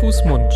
Fuß, 0.00 0.24
Mund. 0.24 0.52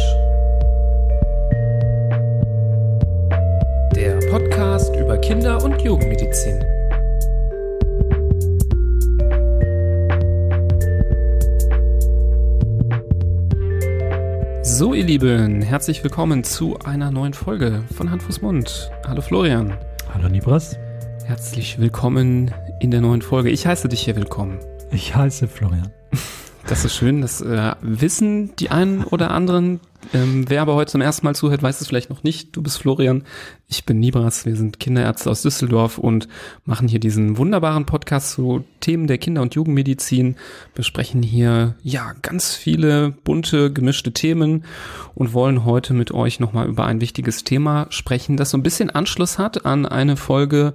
Der 3.94 4.18
Podcast 4.30 4.94
über 4.96 5.18
Kinder- 5.18 5.62
und 5.62 5.80
Jugendmedizin. 5.82 6.64
So, 14.62 14.94
ihr 14.94 15.04
Lieben, 15.04 15.62
herzlich 15.62 16.02
willkommen 16.02 16.42
zu 16.42 16.78
einer 16.80 17.10
neuen 17.10 17.34
Folge 17.34 17.84
von 17.94 18.10
Hand, 18.10 18.22
Fuß, 18.22 18.42
Mund. 18.42 18.90
Hallo 19.06 19.20
Florian. 19.20 19.78
Hallo 20.12 20.28
Nibras. 20.28 20.76
Herzlich 21.24 21.78
willkommen 21.78 22.52
in 22.80 22.90
der 22.90 23.00
neuen 23.00 23.22
Folge. 23.22 23.50
Ich 23.50 23.66
heiße 23.66 23.88
dich 23.88 24.00
hier 24.00 24.16
willkommen. 24.16 24.58
Ich 24.90 25.14
heiße 25.14 25.46
Florian. 25.46 25.92
Das 26.68 26.84
ist 26.84 26.96
schön, 26.96 27.20
das 27.20 27.40
äh, 27.42 27.74
wissen 27.80 28.56
die 28.56 28.70
einen 28.70 29.04
oder 29.04 29.30
anderen. 29.30 29.78
Ähm, 30.12 30.46
wer 30.48 30.62
aber 30.62 30.74
heute 30.74 30.90
zum 30.90 31.00
ersten 31.00 31.24
Mal 31.24 31.36
zuhört, 31.36 31.62
weiß 31.62 31.80
es 31.80 31.86
vielleicht 31.86 32.10
noch 32.10 32.24
nicht. 32.24 32.56
Du 32.56 32.62
bist 32.62 32.78
Florian, 32.78 33.22
ich 33.68 33.84
bin 33.86 34.00
Nibras, 34.00 34.46
wir 34.46 34.56
sind 34.56 34.80
Kinderärzte 34.80 35.30
aus 35.30 35.42
Düsseldorf 35.42 35.96
und 35.96 36.26
machen 36.64 36.88
hier 36.88 36.98
diesen 36.98 37.38
wunderbaren 37.38 37.86
Podcast 37.86 38.32
zu 38.32 38.64
Themen 38.80 39.06
der 39.06 39.18
Kinder- 39.18 39.42
und 39.42 39.54
Jugendmedizin, 39.54 40.34
besprechen 40.74 41.22
hier 41.22 41.76
ja 41.82 42.14
ganz 42.22 42.56
viele 42.56 43.14
bunte, 43.22 43.72
gemischte 43.72 44.12
Themen 44.12 44.64
und 45.14 45.34
wollen 45.34 45.64
heute 45.64 45.94
mit 45.94 46.10
euch 46.10 46.40
nochmal 46.40 46.66
über 46.66 46.84
ein 46.84 47.00
wichtiges 47.00 47.44
Thema 47.44 47.86
sprechen, 47.90 48.36
das 48.36 48.50
so 48.50 48.58
ein 48.58 48.64
bisschen 48.64 48.90
Anschluss 48.90 49.38
hat 49.38 49.66
an 49.66 49.86
eine 49.86 50.16
Folge, 50.16 50.74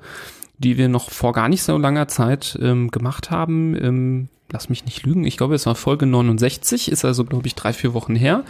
die 0.64 0.78
wir 0.78 0.88
noch 0.88 1.10
vor 1.10 1.34
gar 1.34 1.50
nicht 1.50 1.64
so 1.64 1.78
langer 1.78 2.08
Zeit 2.08 2.58
ähm, 2.62 2.92
gemacht 2.92 3.32
haben. 3.32 3.76
Ähm, 3.76 4.30
lass 4.52 4.70
mich 4.70 4.86
nicht 4.86 5.06
lügen, 5.06 5.24
ich 5.24 5.38
glaube, 5.38 5.56
es 5.56 5.66
war 5.66 5.76
Folge 5.76 6.06
69, 6.06 6.92
ist 6.92 7.06
also, 7.06 7.24
glaube 7.24 7.48
ich, 7.48 7.56
drei, 7.56 7.74
vier 7.74 7.94
Wochen 7.94 8.16
her, 8.16 8.44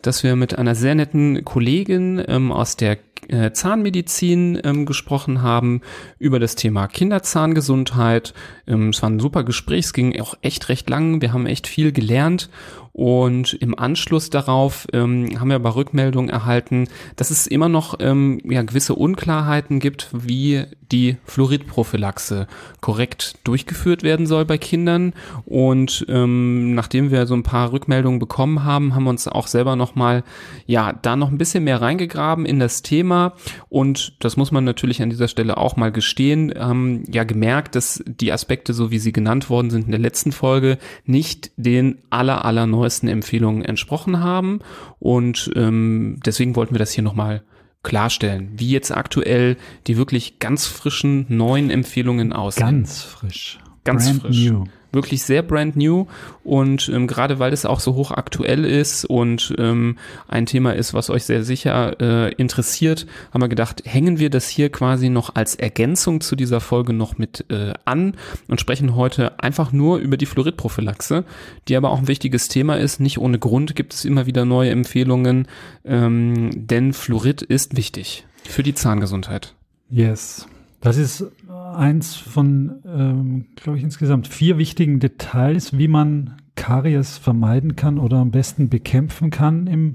dass 0.00 0.22
wir 0.22 0.34
mit 0.34 0.58
einer 0.58 0.74
sehr 0.74 0.94
netten 0.94 1.44
Kollegin 1.44 2.22
ähm, 2.26 2.52
aus 2.52 2.76
der 2.76 2.98
äh, 3.28 3.52
Zahnmedizin 3.52 4.60
ähm, 4.64 4.86
gesprochen 4.86 5.42
haben 5.42 5.82
über 6.18 6.40
das 6.40 6.54
Thema 6.54 6.88
Kinderzahngesundheit. 6.88 8.34
Ähm, 8.66 8.88
es 8.88 9.02
war 9.02 9.10
ein 9.10 9.20
super 9.20 9.44
Gespräch, 9.44 9.86
es 9.86 9.92
ging 9.92 10.18
auch 10.20 10.34
echt 10.42 10.68
recht 10.68 10.88
lang, 10.88 11.20
wir 11.20 11.32
haben 11.32 11.46
echt 11.46 11.66
viel 11.66 11.92
gelernt 11.92 12.48
und 12.92 13.54
im 13.54 13.78
Anschluss 13.78 14.28
darauf 14.28 14.86
ähm, 14.92 15.40
haben 15.40 15.48
wir 15.48 15.56
aber 15.56 15.76
Rückmeldungen 15.76 16.28
erhalten, 16.28 16.88
dass 17.16 17.30
es 17.30 17.46
immer 17.46 17.70
noch 17.70 17.94
ähm, 18.00 18.40
ja, 18.44 18.62
gewisse 18.62 18.94
Unklarheiten 18.94 19.80
gibt, 19.80 20.10
wie 20.12 20.64
die 20.92 21.16
Fluoridprophylaxe 21.24 22.46
korrekt 22.82 23.36
durchgeführt 23.44 24.02
werden 24.02 24.26
soll 24.26 24.44
bei 24.44 24.58
Kindern. 24.58 25.14
Und 25.46 26.04
ähm, 26.08 26.74
nachdem 26.74 27.10
wir 27.10 27.26
so 27.26 27.34
ein 27.34 27.42
paar 27.42 27.72
Rückmeldungen 27.72 28.18
bekommen 28.18 28.64
haben, 28.64 28.94
haben 28.94 29.04
wir 29.04 29.10
uns 29.10 29.26
auch 29.26 29.46
selber 29.46 29.74
nochmal, 29.74 30.22
ja, 30.66 30.92
da 30.92 31.16
noch 31.16 31.30
ein 31.30 31.38
bisschen 31.38 31.64
mehr 31.64 31.80
reingegraben 31.80 32.44
in 32.44 32.58
das 32.58 32.82
Thema. 32.82 33.32
Und 33.70 34.22
das 34.22 34.36
muss 34.36 34.52
man 34.52 34.64
natürlich 34.64 35.00
an 35.00 35.08
dieser 35.08 35.28
Stelle 35.28 35.56
auch 35.56 35.76
mal 35.76 35.92
gestehen, 35.92 36.52
haben 36.54 37.04
ja 37.10 37.24
gemerkt, 37.24 37.74
dass 37.74 38.04
die 38.06 38.32
Aspekte, 38.32 38.74
so 38.74 38.90
wie 38.90 38.98
sie 38.98 39.12
genannt 39.12 39.48
worden 39.48 39.70
sind 39.70 39.86
in 39.86 39.92
der 39.92 40.00
letzten 40.00 40.32
Folge, 40.32 40.76
nicht 41.06 41.52
den 41.56 41.98
aller, 42.10 42.44
aller 42.44 42.66
neuesten 42.82 43.08
Empfehlungen 43.08 43.64
entsprochen 43.64 44.20
haben. 44.20 44.60
Und 44.98 45.50
ähm, 45.54 46.20
deswegen 46.26 46.56
wollten 46.56 46.74
wir 46.74 46.78
das 46.78 46.92
hier 46.92 47.04
nochmal 47.04 47.42
klarstellen, 47.82 48.50
wie 48.56 48.70
jetzt 48.70 48.94
aktuell 48.94 49.56
die 49.86 49.96
wirklich 49.96 50.38
ganz 50.38 50.66
frischen 50.66 51.26
neuen 51.28 51.70
Empfehlungen 51.70 52.32
aussehen. 52.32 52.66
Ganz 52.66 53.02
frisch. 53.02 53.58
Ganz 53.84 54.06
Brand 54.06 54.22
frisch. 54.22 54.44
New. 54.44 54.64
Wirklich 54.92 55.22
sehr 55.22 55.42
brand 55.42 55.76
new 55.76 56.06
und 56.44 56.88
ähm, 56.88 57.06
gerade 57.06 57.38
weil 57.38 57.52
es 57.52 57.64
auch 57.64 57.80
so 57.80 57.94
hoch 57.94 58.10
aktuell 58.10 58.64
ist 58.64 59.04
und 59.04 59.54
ähm, 59.58 59.96
ein 60.28 60.46
Thema 60.46 60.74
ist, 60.74 60.94
was 60.94 61.10
euch 61.10 61.24
sehr 61.24 61.44
sicher 61.44 62.00
äh, 62.00 62.32
interessiert, 62.34 63.06
haben 63.32 63.42
wir 63.42 63.48
gedacht, 63.48 63.82
hängen 63.84 64.18
wir 64.18 64.30
das 64.30 64.48
hier 64.48 64.70
quasi 64.70 65.08
noch 65.08 65.34
als 65.34 65.54
Ergänzung 65.54 66.20
zu 66.20 66.36
dieser 66.36 66.60
Folge 66.60 66.92
noch 66.92 67.18
mit 67.18 67.46
äh, 67.50 67.72
an 67.84 68.14
und 68.48 68.60
sprechen 68.60 68.94
heute 68.94 69.40
einfach 69.40 69.72
nur 69.72 69.98
über 69.98 70.16
die 70.16 70.26
Fluoridprophylaxe, 70.26 71.24
die 71.68 71.76
aber 71.76 71.90
auch 71.90 71.98
ein 71.98 72.08
wichtiges 72.08 72.48
Thema 72.48 72.76
ist. 72.76 73.00
Nicht 73.00 73.18
ohne 73.18 73.38
Grund 73.38 73.74
gibt 73.74 73.94
es 73.94 74.04
immer 74.04 74.26
wieder 74.26 74.44
neue 74.44 74.70
Empfehlungen, 74.70 75.48
ähm, 75.84 76.50
denn 76.54 76.92
Fluorid 76.92 77.42
ist 77.42 77.76
wichtig 77.76 78.26
für 78.44 78.62
die 78.62 78.74
Zahngesundheit. 78.74 79.54
Yes. 79.90 80.46
Das 80.80 80.96
ist 80.96 81.26
eins 81.72 82.16
von, 82.16 82.82
ähm, 82.86 83.46
glaube 83.56 83.78
ich, 83.78 83.84
insgesamt 83.84 84.28
vier 84.28 84.58
wichtigen 84.58 85.00
Details, 85.00 85.76
wie 85.76 85.88
man 85.88 86.36
Karies 86.54 87.18
vermeiden 87.18 87.76
kann 87.76 87.98
oder 87.98 88.18
am 88.18 88.30
besten 88.30 88.68
bekämpfen 88.68 89.30
kann 89.30 89.66
im 89.66 89.92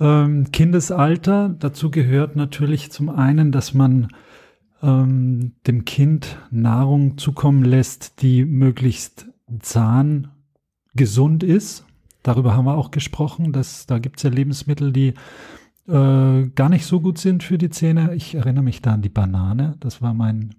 ähm, 0.00 0.50
Kindesalter. 0.52 1.48
Dazu 1.58 1.90
gehört 1.90 2.36
natürlich 2.36 2.92
zum 2.92 3.08
einen, 3.08 3.52
dass 3.52 3.74
man 3.74 4.08
ähm, 4.82 5.52
dem 5.66 5.84
Kind 5.84 6.38
Nahrung 6.50 7.18
zukommen 7.18 7.64
lässt, 7.64 8.22
die 8.22 8.44
möglichst 8.44 9.26
zahngesund 9.60 11.42
ist. 11.42 11.86
Darüber 12.22 12.56
haben 12.56 12.66
wir 12.66 12.76
auch 12.76 12.90
gesprochen, 12.90 13.52
dass 13.52 13.86
da 13.86 13.98
gibt 13.98 14.18
es 14.18 14.22
ja 14.22 14.30
Lebensmittel, 14.30 14.92
die 14.92 15.14
äh, 15.88 16.48
gar 16.54 16.68
nicht 16.68 16.86
so 16.86 17.00
gut 17.00 17.18
sind 17.18 17.42
für 17.42 17.58
die 17.58 17.70
Zähne. 17.70 18.14
Ich 18.14 18.34
erinnere 18.34 18.64
mich 18.64 18.80
da 18.82 18.94
an 18.94 19.02
die 19.02 19.10
Banane. 19.10 19.76
Das 19.80 20.00
war 20.00 20.14
mein 20.14 20.54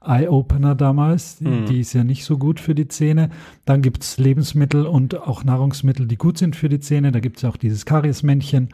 Eye-Opener 0.00 0.74
damals. 0.74 1.40
Mhm. 1.40 1.66
Die 1.66 1.80
ist 1.80 1.92
ja 1.92 2.04
nicht 2.04 2.24
so 2.24 2.38
gut 2.38 2.60
für 2.60 2.74
die 2.74 2.88
Zähne. 2.88 3.30
Dann 3.64 3.82
gibt 3.82 4.02
es 4.02 4.18
Lebensmittel 4.18 4.86
und 4.86 5.16
auch 5.16 5.44
Nahrungsmittel, 5.44 6.06
die 6.06 6.16
gut 6.16 6.38
sind 6.38 6.56
für 6.56 6.68
die 6.68 6.80
Zähne. 6.80 7.12
Da 7.12 7.20
gibt 7.20 7.38
es 7.38 7.44
auch 7.44 7.56
dieses 7.56 7.84
Kariesmännchen 7.84 8.70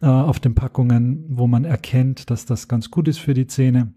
äh, 0.00 0.06
auf 0.06 0.40
den 0.40 0.54
Packungen, 0.54 1.24
wo 1.28 1.46
man 1.46 1.64
erkennt, 1.64 2.30
dass 2.30 2.46
das 2.46 2.68
ganz 2.68 2.90
gut 2.90 3.08
ist 3.08 3.18
für 3.18 3.34
die 3.34 3.46
Zähne. 3.46 3.92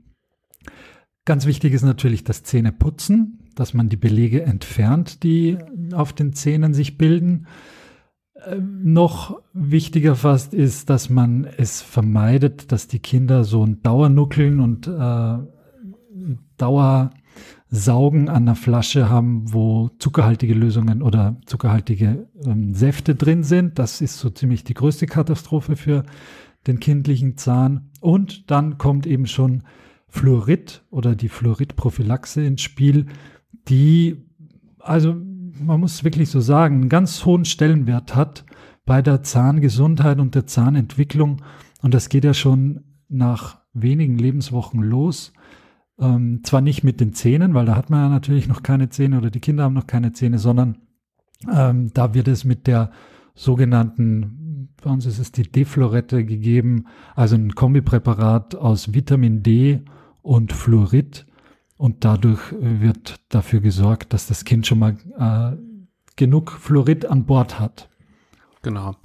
Ganz 1.25 1.45
wichtig 1.45 1.73
ist 1.73 1.83
natürlich 1.83 2.23
das 2.23 2.43
Zähneputzen, 2.43 3.39
dass 3.55 3.73
man 3.73 3.89
die 3.89 3.97
Belege 3.97 4.43
entfernt, 4.43 5.23
die 5.23 5.57
auf 5.93 6.13
den 6.13 6.33
Zähnen 6.33 6.73
sich 6.73 6.97
bilden. 6.97 7.45
Ähm, 8.47 8.93
noch 8.93 9.41
wichtiger 9.53 10.15
fast 10.15 10.53
ist, 10.53 10.89
dass 10.89 11.09
man 11.09 11.45
es 11.57 11.81
vermeidet, 11.81 12.71
dass 12.71 12.87
die 12.87 12.99
Kinder 12.99 13.43
so 13.43 13.65
ein 13.65 13.81
Dauernuckeln 13.81 14.59
und 14.59 14.87
äh, 14.87 15.37
Dauersaugen 16.57 18.29
an 18.29 18.45
der 18.45 18.55
Flasche 18.55 19.09
haben, 19.09 19.51
wo 19.53 19.89
zuckerhaltige 19.99 20.53
Lösungen 20.53 21.01
oder 21.01 21.37
zuckerhaltige 21.45 22.27
ähm, 22.45 22.73
Säfte 22.73 23.15
drin 23.15 23.43
sind. 23.43 23.79
Das 23.79 24.01
ist 24.01 24.19
so 24.19 24.29
ziemlich 24.29 24.63
die 24.63 24.73
größte 24.73 25.07
Katastrophe 25.07 25.75
für 25.75 26.03
den 26.67 26.79
kindlichen 26.79 27.37
Zahn. 27.37 27.89
Und 28.01 28.51
dann 28.51 28.77
kommt 28.77 29.07
eben 29.07 29.25
schon 29.25 29.63
Fluorid 30.07 30.83
oder 30.89 31.15
die 31.15 31.29
Fluoridprophylaxe 31.29 32.43
ins 32.43 32.61
Spiel, 32.61 33.07
die 33.67 34.25
also 34.79 35.15
man 35.59 35.79
muss 35.79 36.03
wirklich 36.03 36.29
so 36.29 36.39
sagen, 36.39 36.75
einen 36.75 36.89
ganz 36.89 37.25
hohen 37.25 37.45
Stellenwert 37.45 38.15
hat 38.15 38.45
bei 38.85 39.01
der 39.01 39.23
Zahngesundheit 39.23 40.19
und 40.19 40.35
der 40.35 40.47
Zahnentwicklung. 40.47 41.41
Und 41.81 41.93
das 41.93 42.09
geht 42.09 42.23
ja 42.23 42.33
schon 42.33 42.83
nach 43.07 43.59
wenigen 43.73 44.17
Lebenswochen 44.17 44.81
los. 44.81 45.33
Ähm, 45.99 46.41
zwar 46.43 46.61
nicht 46.61 46.83
mit 46.83 47.01
den 47.01 47.13
Zähnen, 47.13 47.53
weil 47.53 47.65
da 47.65 47.75
hat 47.75 47.89
man 47.89 48.01
ja 48.01 48.09
natürlich 48.09 48.47
noch 48.47 48.63
keine 48.63 48.89
Zähne 48.89 49.17
oder 49.17 49.29
die 49.29 49.41
Kinder 49.41 49.63
haben 49.63 49.73
noch 49.73 49.87
keine 49.87 50.13
Zähne, 50.13 50.39
sondern 50.39 50.77
ähm, 51.51 51.91
da 51.93 52.13
wird 52.13 52.27
es 52.27 52.45
mit 52.45 52.67
der 52.67 52.91
sogenannten, 53.35 54.69
bei 54.81 54.89
uns 54.89 55.05
ist 55.05 55.19
es 55.19 55.31
die 55.31 55.43
Deflorette 55.43 56.25
gegeben, 56.25 56.85
also 57.15 57.35
ein 57.35 57.53
Kombipräparat 57.53 58.55
aus 58.55 58.93
Vitamin 58.93 59.43
D 59.43 59.81
und 60.21 60.53
Fluorid. 60.53 61.25
Und 61.77 62.03
dadurch 62.03 62.41
wird 62.59 63.21
dafür 63.29 63.61
gesorgt, 63.61 64.11
dass 64.11 64.27
das 64.27 64.43
Kind 64.43 64.67
schon 64.67 64.79
mal 64.79 64.97
äh, 65.17 65.57
genug 66.17 66.51
Fluorid 66.51 67.05
an 67.05 67.25
Bord 67.25 67.57
hat. 67.57 67.87
Genau. 68.61 68.97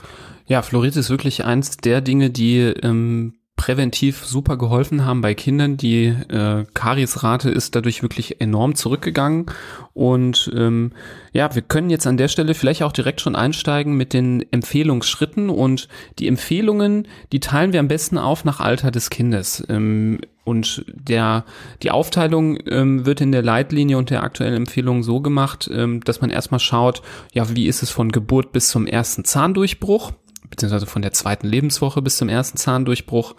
Ja, 0.47 0.63
Fluorid 0.63 0.97
ist 0.97 1.09
wirklich 1.09 1.45
eins 1.45 1.77
der 1.77 2.01
Dinge, 2.01 2.31
die 2.31 2.59
ähm, 2.59 3.35
präventiv 3.65 4.27
super 4.27 4.59
geholfen 4.59 5.07
haben 5.07 5.23
bei 5.23 5.33
Kindern. 5.33 5.79
Die 5.79 6.05
äh, 6.09 6.67
Kariesrate 6.75 7.49
ist 7.49 7.75
dadurch 7.75 8.03
wirklich 8.03 8.43
enorm 8.43 8.75
zurückgegangen. 8.75 9.47
Und 9.95 10.53
ähm, 10.55 10.93
ja, 11.33 11.55
wir 11.55 11.63
können 11.63 11.89
jetzt 11.89 12.07
an 12.07 12.19
der 12.19 12.29
Stelle 12.29 12.53
vielleicht 12.53 12.83
auch 12.83 12.93
direkt 12.93 13.23
schon 13.23 13.35
einsteigen 13.35 13.97
mit 13.97 14.13
den 14.13 14.45
Empfehlungsschritten. 14.53 15.49
Und 15.49 15.89
die 16.19 16.29
Empfehlungen, 16.29 17.09
die 17.33 17.41
teilen 17.41 17.73
wir 17.73 17.81
am 17.81 17.89
besten 17.89 18.19
auf 18.19 18.45
nach 18.45 18.61
Alter 18.61 18.91
des 18.91 19.09
Kindes. 19.09 19.65
Ähm, 19.71 20.21
und 20.45 20.85
der, 20.93 21.47
die 21.83 21.91
Aufteilung 21.91 22.59
ähm, 22.67 23.07
wird 23.07 23.23
in 23.23 23.33
der 23.33 23.43
Leitlinie 23.43 23.97
und 23.97 24.11
der 24.11 24.25
aktuellen 24.25 24.57
Empfehlung 24.57 25.03
so 25.03 25.23
gemacht, 25.23 25.71
ähm, 25.73 26.05
dass 26.05 26.21
man 26.21 26.29
erstmal 26.29 26.61
schaut, 26.61 27.01
ja, 27.33 27.49
wie 27.57 27.67
ist 27.67 27.83
es 27.83 27.89
von 27.89 28.13
Geburt 28.13 28.53
bis 28.53 28.69
zum 28.69 28.87
ersten 28.87 29.25
Zahndurchbruch? 29.25 30.13
Beziehungsweise 30.55 30.87
von 30.87 31.03
der 31.03 31.13
zweiten 31.13 31.47
Lebenswoche 31.47 32.01
bis 32.01 32.17
zum 32.17 32.29
ersten 32.29 32.59
Zahndurchbruch. 32.59 33.35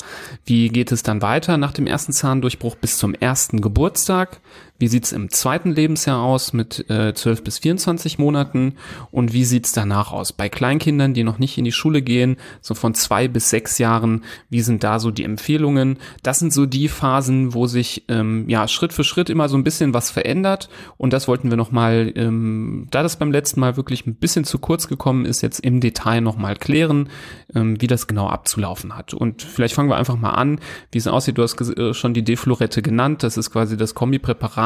Wie 0.45 0.69
geht 0.69 0.91
es 0.91 1.03
dann 1.03 1.21
weiter 1.21 1.57
nach 1.57 1.71
dem 1.71 1.87
ersten 1.87 2.11
Zahndurchbruch 2.11 2.75
bis 2.75 2.97
zum 2.97 3.13
ersten 3.13 3.61
Geburtstag? 3.61 4.41
Wie 4.77 4.89
sieht's 4.89 5.13
im 5.13 5.29
zweiten 5.29 5.71
Lebensjahr 5.71 6.21
aus 6.21 6.51
mit 6.51 6.89
äh, 6.89 7.13
12 7.13 7.43
bis 7.43 7.59
24 7.59 8.19
Monaten? 8.19 8.75
Und 9.09 9.31
wie 9.31 9.45
sieht's 9.45 9.71
danach 9.71 10.11
aus? 10.11 10.33
Bei 10.33 10.49
Kleinkindern, 10.49 11.13
die 11.13 11.23
noch 11.23 11.39
nicht 11.39 11.57
in 11.57 11.63
die 11.63 11.71
Schule 11.71 12.01
gehen, 12.01 12.35
so 12.59 12.73
von 12.73 12.93
zwei 12.93 13.29
bis 13.29 13.49
sechs 13.49 13.77
Jahren, 13.77 14.25
wie 14.49 14.59
sind 14.59 14.83
da 14.83 14.99
so 14.99 15.11
die 15.11 15.23
Empfehlungen? 15.23 15.97
Das 16.23 16.39
sind 16.39 16.51
so 16.51 16.65
die 16.65 16.89
Phasen, 16.89 17.53
wo 17.53 17.67
sich 17.67 18.03
ähm, 18.09 18.49
ja 18.49 18.67
Schritt 18.67 18.91
für 18.91 19.05
Schritt 19.05 19.29
immer 19.29 19.47
so 19.47 19.57
ein 19.57 19.63
bisschen 19.63 19.93
was 19.93 20.11
verändert. 20.11 20.67
Und 20.97 21.13
das 21.13 21.29
wollten 21.29 21.49
wir 21.49 21.57
nochmal, 21.57 22.11
ähm, 22.17 22.87
da 22.91 23.01
das 23.01 23.15
beim 23.17 23.31
letzten 23.31 23.61
Mal 23.61 23.77
wirklich 23.77 24.05
ein 24.05 24.15
bisschen 24.15 24.43
zu 24.43 24.59
kurz 24.59 24.89
gekommen 24.89 25.23
ist, 25.23 25.41
jetzt 25.41 25.59
im 25.59 25.79
Detail 25.79 26.19
nochmal 26.19 26.57
klären, 26.57 27.07
ähm, 27.53 27.79
wie 27.79 27.87
das 27.87 28.07
genau 28.07 28.27
abzulaufen 28.27 28.97
hat. 28.97 29.13
Und 29.13 29.41
vielleicht 29.41 29.73
fangen 29.73 29.89
wir 29.89 29.95
einfach 29.95 30.17
mal 30.17 30.31
an, 30.31 30.59
wie 30.91 30.97
es 30.97 31.07
aussieht. 31.07 31.37
Du 31.37 31.43
hast 31.43 31.61
äh, 31.61 31.93
schon 31.93 32.13
die 32.13 32.25
Deflorette 32.25 32.81
genannt. 32.81 33.23
Das 33.23 33.37
ist 33.37 33.51
quasi 33.51 33.77
das 33.77 33.95
Kombipräparat, 33.95 34.64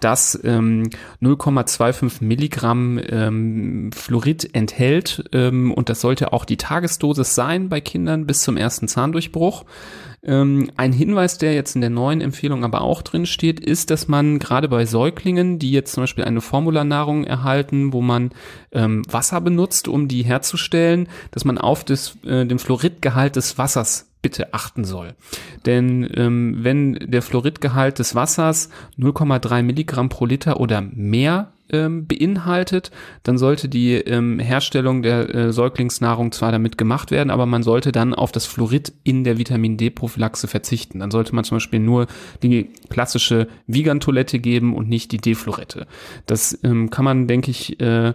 das 0.00 0.38
ähm, 0.44 0.90
0,25 1.22 2.22
Milligramm 2.22 3.00
ähm, 3.08 3.90
Fluorid 3.92 4.54
enthält. 4.54 5.24
Ähm, 5.32 5.72
und 5.72 5.88
das 5.88 6.00
sollte 6.00 6.32
auch 6.32 6.44
die 6.44 6.56
Tagesdosis 6.56 7.34
sein 7.34 7.68
bei 7.68 7.80
Kindern 7.80 8.26
bis 8.26 8.42
zum 8.42 8.56
ersten 8.56 8.88
Zahndurchbruch. 8.88 9.64
Ähm, 10.22 10.70
ein 10.76 10.92
Hinweis, 10.92 11.38
der 11.38 11.54
jetzt 11.54 11.76
in 11.76 11.80
der 11.80 11.90
neuen 11.90 12.20
Empfehlung 12.20 12.64
aber 12.64 12.80
auch 12.80 13.02
drin 13.02 13.24
steht, 13.24 13.60
ist, 13.60 13.90
dass 13.90 14.08
man 14.08 14.38
gerade 14.40 14.68
bei 14.68 14.84
Säuglingen, 14.84 15.58
die 15.58 15.70
jetzt 15.70 15.92
zum 15.92 16.02
Beispiel 16.02 16.24
eine 16.24 16.40
Formularnahrung 16.40 17.24
erhalten, 17.24 17.92
wo 17.92 18.00
man 18.00 18.30
ähm, 18.72 19.02
Wasser 19.08 19.40
benutzt, 19.40 19.86
um 19.86 20.08
die 20.08 20.22
herzustellen, 20.22 21.08
dass 21.30 21.44
man 21.44 21.56
auf 21.56 21.84
das, 21.84 22.16
äh, 22.24 22.44
den 22.46 22.58
Fluoridgehalt 22.58 23.36
des 23.36 23.58
Wassers 23.58 24.07
bitte 24.22 24.54
achten 24.54 24.84
soll. 24.84 25.14
Denn 25.66 26.08
ähm, 26.14 26.58
wenn 26.60 26.94
der 26.94 27.22
Fluoridgehalt 27.22 27.98
des 27.98 28.14
Wassers 28.14 28.70
0,3 28.98 29.62
Milligramm 29.62 30.08
pro 30.08 30.26
Liter 30.26 30.60
oder 30.60 30.80
mehr 30.80 31.52
ähm, 31.70 32.06
beinhaltet, 32.06 32.90
dann 33.22 33.38
sollte 33.38 33.68
die 33.68 33.94
ähm, 33.94 34.38
Herstellung 34.38 35.02
der 35.02 35.34
äh, 35.34 35.52
Säuglingsnahrung 35.52 36.32
zwar 36.32 36.52
damit 36.52 36.78
gemacht 36.78 37.10
werden, 37.10 37.30
aber 37.30 37.46
man 37.46 37.62
sollte 37.62 37.92
dann 37.92 38.14
auf 38.14 38.32
das 38.32 38.46
Fluorid 38.46 38.92
in 39.04 39.24
der 39.24 39.38
Vitamin 39.38 39.76
D-Prophylaxe 39.76 40.48
verzichten. 40.48 41.00
Dann 41.00 41.10
sollte 41.10 41.34
man 41.34 41.44
zum 41.44 41.56
Beispiel 41.56 41.80
nur 41.80 42.06
die 42.42 42.70
klassische 42.88 43.48
Vigan-Toilette 43.66 44.38
geben 44.38 44.74
und 44.74 44.88
nicht 44.88 45.12
die 45.12 45.18
Deflorette. 45.18 45.86
Das 46.26 46.58
ähm, 46.62 46.90
kann 46.90 47.04
man, 47.04 47.26
denke 47.26 47.50
ich, 47.50 47.78
äh, 47.80 48.14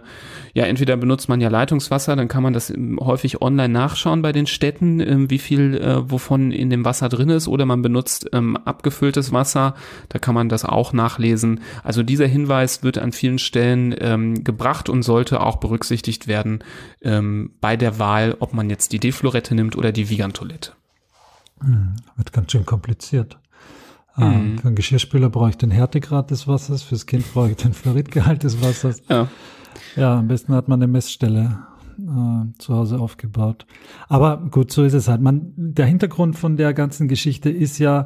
ja, 0.54 0.64
entweder 0.64 0.96
benutzt 0.96 1.28
man 1.28 1.40
ja 1.40 1.48
Leitungswasser, 1.48 2.16
dann 2.16 2.28
kann 2.28 2.42
man 2.42 2.52
das 2.52 2.70
ähm, 2.70 2.98
häufig 3.00 3.40
online 3.40 3.72
nachschauen 3.72 4.22
bei 4.22 4.32
den 4.32 4.46
Städten, 4.46 5.00
äh, 5.00 5.30
wie 5.30 5.38
viel 5.38 5.76
äh, 5.76 6.03
wovon 6.10 6.52
in 6.52 6.70
dem 6.70 6.84
Wasser 6.84 7.08
drin 7.08 7.28
ist, 7.28 7.48
oder 7.48 7.66
man 7.66 7.82
benutzt 7.82 8.28
ähm, 8.32 8.56
abgefülltes 8.56 9.32
Wasser, 9.32 9.74
da 10.08 10.18
kann 10.18 10.34
man 10.34 10.48
das 10.48 10.64
auch 10.64 10.92
nachlesen. 10.92 11.60
Also 11.82 12.02
dieser 12.02 12.26
Hinweis 12.26 12.82
wird 12.82 12.98
an 12.98 13.12
vielen 13.12 13.38
Stellen 13.38 13.94
ähm, 13.98 14.44
gebracht 14.44 14.88
und 14.88 15.02
sollte 15.02 15.40
auch 15.40 15.56
berücksichtigt 15.56 16.26
werden 16.26 16.60
ähm, 17.02 17.52
bei 17.60 17.76
der 17.76 17.98
Wahl, 17.98 18.36
ob 18.40 18.54
man 18.54 18.70
jetzt 18.70 18.92
die 18.92 19.00
Deflorette 19.00 19.54
nimmt 19.54 19.76
oder 19.76 19.92
die 19.92 20.08
Vigan-Toilette. 20.08 20.72
Hm, 21.60 21.96
wird 22.16 22.32
ganz 22.32 22.52
schön 22.52 22.66
kompliziert. 22.66 23.38
Mhm. 24.16 24.58
Für 24.58 24.68
einen 24.68 24.76
Geschirrspüler 24.76 25.28
brauche 25.28 25.50
ich 25.50 25.56
den 25.56 25.70
Härtegrad 25.70 26.30
des 26.30 26.46
Wassers, 26.46 26.82
fürs 26.82 27.06
Kind 27.06 27.24
brauche 27.32 27.50
ich 27.50 27.56
den 27.56 27.72
Fluoridgehalt 27.72 28.44
des 28.44 28.62
Wassers. 28.62 29.02
Ja. 29.08 29.28
ja, 29.96 30.18
am 30.18 30.28
besten 30.28 30.54
hat 30.54 30.68
man 30.68 30.80
eine 30.80 30.90
Messstelle 30.90 31.58
äh, 31.98 32.58
zu 32.58 32.74
Hause 32.74 32.98
aufgebaut. 33.00 33.66
Aber 34.08 34.38
gut, 34.50 34.70
so 34.70 34.84
ist 34.84 34.94
es 34.94 35.08
halt. 35.08 35.20
Man, 35.20 35.52
der 35.56 35.86
Hintergrund 35.86 36.36
von 36.36 36.56
der 36.56 36.74
ganzen 36.74 37.08
Geschichte 37.08 37.50
ist 37.50 37.78
ja, 37.78 38.04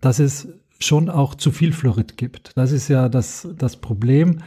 dass 0.00 0.18
es 0.18 0.48
schon 0.78 1.08
auch 1.08 1.34
zu 1.34 1.50
viel 1.50 1.72
Fluorid 1.72 2.16
gibt. 2.16 2.52
Das 2.56 2.72
ist 2.72 2.88
ja 2.88 3.08
das, 3.08 3.48
das 3.56 3.76
Problem. 3.76 4.38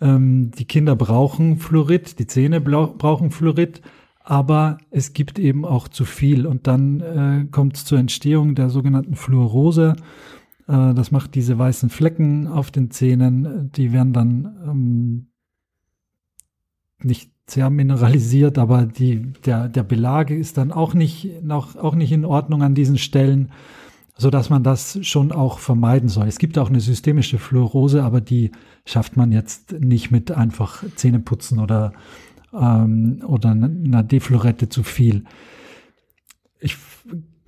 Ähm, 0.00 0.50
die 0.52 0.64
Kinder 0.64 0.96
brauchen 0.96 1.58
Fluorid, 1.58 2.18
die 2.18 2.26
Zähne 2.26 2.60
brauchen 2.60 3.30
Fluorid, 3.30 3.82
aber 4.20 4.78
es 4.90 5.12
gibt 5.12 5.38
eben 5.38 5.64
auch 5.64 5.88
zu 5.88 6.04
viel 6.04 6.46
und 6.46 6.66
dann 6.66 7.00
äh, 7.00 7.46
kommt 7.50 7.76
es 7.76 7.84
zur 7.84 7.98
Entstehung 7.98 8.54
der 8.54 8.68
sogenannten 8.68 9.16
Fluorose. 9.16 9.96
Äh, 10.68 10.94
das 10.94 11.10
macht 11.10 11.34
diese 11.34 11.58
weißen 11.58 11.90
Flecken 11.90 12.46
auf 12.46 12.70
den 12.70 12.90
Zähnen, 12.90 13.70
die 13.72 13.92
werden 13.92 14.12
dann 14.12 14.56
ähm, 14.64 15.26
nicht 17.00 17.31
sehr 17.46 17.70
mineralisiert, 17.70 18.58
aber 18.58 18.86
die, 18.86 19.32
der, 19.44 19.68
der 19.68 19.82
Belag 19.82 20.30
ist 20.30 20.58
dann 20.58 20.72
auch 20.72 20.94
nicht, 20.94 21.42
noch, 21.42 21.76
auch 21.76 21.94
nicht 21.94 22.12
in 22.12 22.24
Ordnung 22.24 22.62
an 22.62 22.74
diesen 22.74 22.98
Stellen 22.98 23.50
so 24.16 24.30
dass 24.30 24.50
man 24.50 24.62
das 24.62 24.98
schon 25.02 25.32
auch 25.32 25.58
vermeiden 25.58 26.08
soll. 26.08 26.28
Es 26.28 26.38
gibt 26.38 26.58
auch 26.58 26.68
eine 26.68 26.80
systemische 26.80 27.38
Fluorose, 27.38 28.02
aber 28.02 28.20
die 28.20 28.52
schafft 28.84 29.16
man 29.16 29.32
jetzt 29.32 29.72
nicht 29.72 30.10
mit 30.10 30.30
einfach 30.30 30.84
Zähneputzen 30.96 31.58
oder, 31.58 31.92
ähm, 32.52 33.22
oder 33.26 33.50
einer 33.50 34.02
Deflorette 34.02 34.68
zu 34.68 34.82
viel. 34.82 35.24
Ich, 36.60 36.76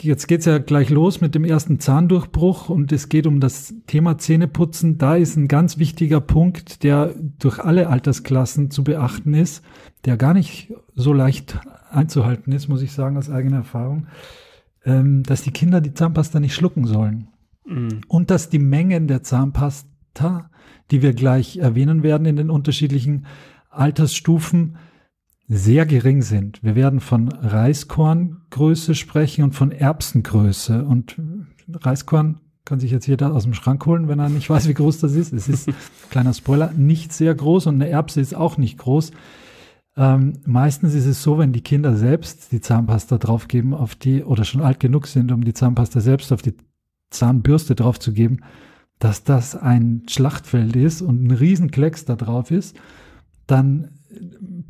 jetzt 0.01 0.27
geht's 0.27 0.47
ja 0.47 0.59
gleich 0.59 0.91
los 0.91 1.21
mit 1.21 1.35
dem 1.35 1.45
ersten 1.45 1.81
Zahndurchbruch 1.81 2.69
und 2.69 2.93
es 2.93 3.09
geht 3.09 3.27
um 3.27 3.41
das 3.41 3.75
Thema 3.87 4.19
Zähneputzen. 4.19 4.99
Da 4.99 5.17
ist 5.17 5.37
ein 5.37 5.49
ganz 5.49 5.79
wichtiger 5.79 6.21
Punkt, 6.21 6.83
der 6.83 7.15
durch 7.39 7.59
alle 7.59 7.89
Altersklassen 7.89 8.71
zu 8.71 8.85
beachten 8.85 9.35
ist, 9.35 9.65
der 10.05 10.17
gar 10.17 10.35
nicht 10.35 10.73
so 10.95 11.13
leicht 11.13 11.61
einzuhalten 11.91 12.53
ist, 12.53 12.69
muss 12.69 12.83
ich 12.83 12.93
sagen, 12.93 13.17
aus 13.17 13.31
eigener 13.31 13.59
Erfahrung 13.59 14.07
ähm, 14.85 15.23
dass 15.23 15.43
die 15.43 15.51
Kinder 15.51 15.81
die 15.81 15.95
Zahnpasta 15.95 16.41
nicht 16.41 16.55
schlucken 16.55 16.87
sollen. 16.87 17.29
Mhm. 17.67 18.03
Und 18.09 18.31
dass 18.31 18.51
die 18.51 18.59
Mengen 18.59 19.09
der 19.09 19.23
Zahnpasta, 19.23 20.51
die 20.91 21.03
wir 21.03 21.15
gleich 21.15 21.57
erwähnen 21.57 22.03
werden 22.03 22.27
in 22.27 22.37
den 22.37 22.51
unterschiedlichen 22.51 23.27
Altersstufen, 23.71 24.77
sehr 25.47 25.87
gering 25.87 26.23
sind. 26.23 26.63
Wir 26.63 26.75
werden 26.75 27.01
von 27.01 27.29
Reiskorngröße 27.29 28.95
sprechen 28.95 29.45
und 29.45 29.55
von 29.55 29.73
Erbsengröße. 29.73 30.85
Und 30.85 31.21
Reiskorn 31.69 32.41
kann 32.65 32.81
sich 32.81 32.91
jetzt 32.91 33.07
jeder 33.07 33.35
aus 33.35 33.45
dem 33.45 33.53
Schrank 33.53 33.85
holen, 33.85 34.09
wenn 34.09 34.19
er 34.19 34.31
nicht 34.31 34.49
weiß, 34.49 34.69
wie 34.69 34.75
groß 34.75 34.99
das 35.01 35.13
ist. 35.13 35.33
Es 35.33 35.49
ist, 35.49 35.69
kleiner 36.11 36.33
Spoiler, 36.33 36.73
nicht 36.73 37.13
sehr 37.13 37.35
groß 37.35 37.67
und 37.67 37.75
eine 37.75 37.89
Erbse 37.89 38.21
ist 38.21 38.35
auch 38.35 38.57
nicht 38.57 38.79
groß. 38.79 39.13
Ähm, 39.97 40.41
meistens 40.45 40.95
ist 40.95 41.07
es 41.07 41.23
so, 41.23 41.39
wenn 41.39 41.53
die 41.53 41.61
Kinder 41.61 41.95
selbst 41.95 42.51
die 42.51 42.61
Zahnpasta 42.61 43.19
draufgeben 43.19 43.75
auf 43.75 43.95
die 43.95 44.25
oder 44.25 44.45
schon 44.45 44.63
alt 44.63 44.81
genug 44.81 45.07
sind, 45.07 45.31
um 45.31 45.45
die 45.45 45.55
Zahnpasta 45.55 46.01
selbst 46.01 46.33
auf 46.33 46.43
die 46.43 46.55
Zahnbürste 47.11 47.75
draufzugeben, 47.75 48.45
dass 48.99 49.25
das 49.25 49.55
ein 49.55 50.03
Schlachtfeld 50.09 50.75
ist 50.75 51.03
und 51.03 51.25
ein 51.25 51.31
Riesenklecks 51.31 52.07
da 52.07 52.17
drauf 52.17 52.51
ist, 52.51 52.77
dann 53.47 53.91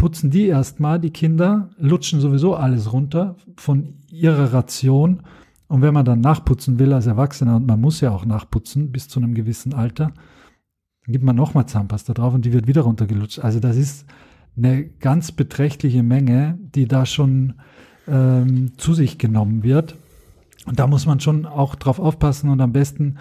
putzen 0.04 0.30
die 0.30 0.48
erstmal, 0.48 1.00
die 1.00 1.12
Kinder, 1.12 1.70
lutschen 1.78 2.20
sowieso 2.20 2.54
alles 2.54 2.92
runter 2.92 3.36
von 3.56 3.94
ihrer 4.10 4.52
Ration. 4.52 5.22
Und 5.66 5.80
wenn 5.80 5.94
man 5.94 6.04
dann 6.04 6.20
nachputzen 6.20 6.78
will 6.78 6.92
als 6.92 7.06
Erwachsener, 7.06 7.56
und 7.56 7.66
man 7.66 7.80
muss 7.80 8.02
ja 8.02 8.10
auch 8.10 8.26
nachputzen 8.26 8.92
bis 8.92 9.08
zu 9.08 9.18
einem 9.18 9.32
gewissen 9.32 9.72
Alter, 9.72 10.12
dann 11.06 11.12
gibt 11.12 11.24
man 11.24 11.34
nochmal 11.34 11.64
Zahnpasta 11.64 12.12
drauf 12.12 12.34
und 12.34 12.44
die 12.44 12.52
wird 12.52 12.66
wieder 12.66 12.82
runtergelutscht. 12.82 13.38
Also 13.38 13.60
das 13.60 13.78
ist, 13.78 14.04
eine 14.58 14.84
ganz 14.84 15.32
beträchtliche 15.32 16.02
Menge, 16.02 16.58
die 16.60 16.86
da 16.86 17.06
schon 17.06 17.54
ähm, 18.06 18.72
zu 18.76 18.92
sich 18.92 19.16
genommen 19.16 19.62
wird. 19.62 19.96
Und 20.66 20.78
da 20.78 20.86
muss 20.86 21.06
man 21.06 21.20
schon 21.20 21.46
auch 21.46 21.76
drauf 21.76 21.98
aufpassen 21.98 22.50
und 22.50 22.60
am 22.60 22.72
besten 22.72 23.16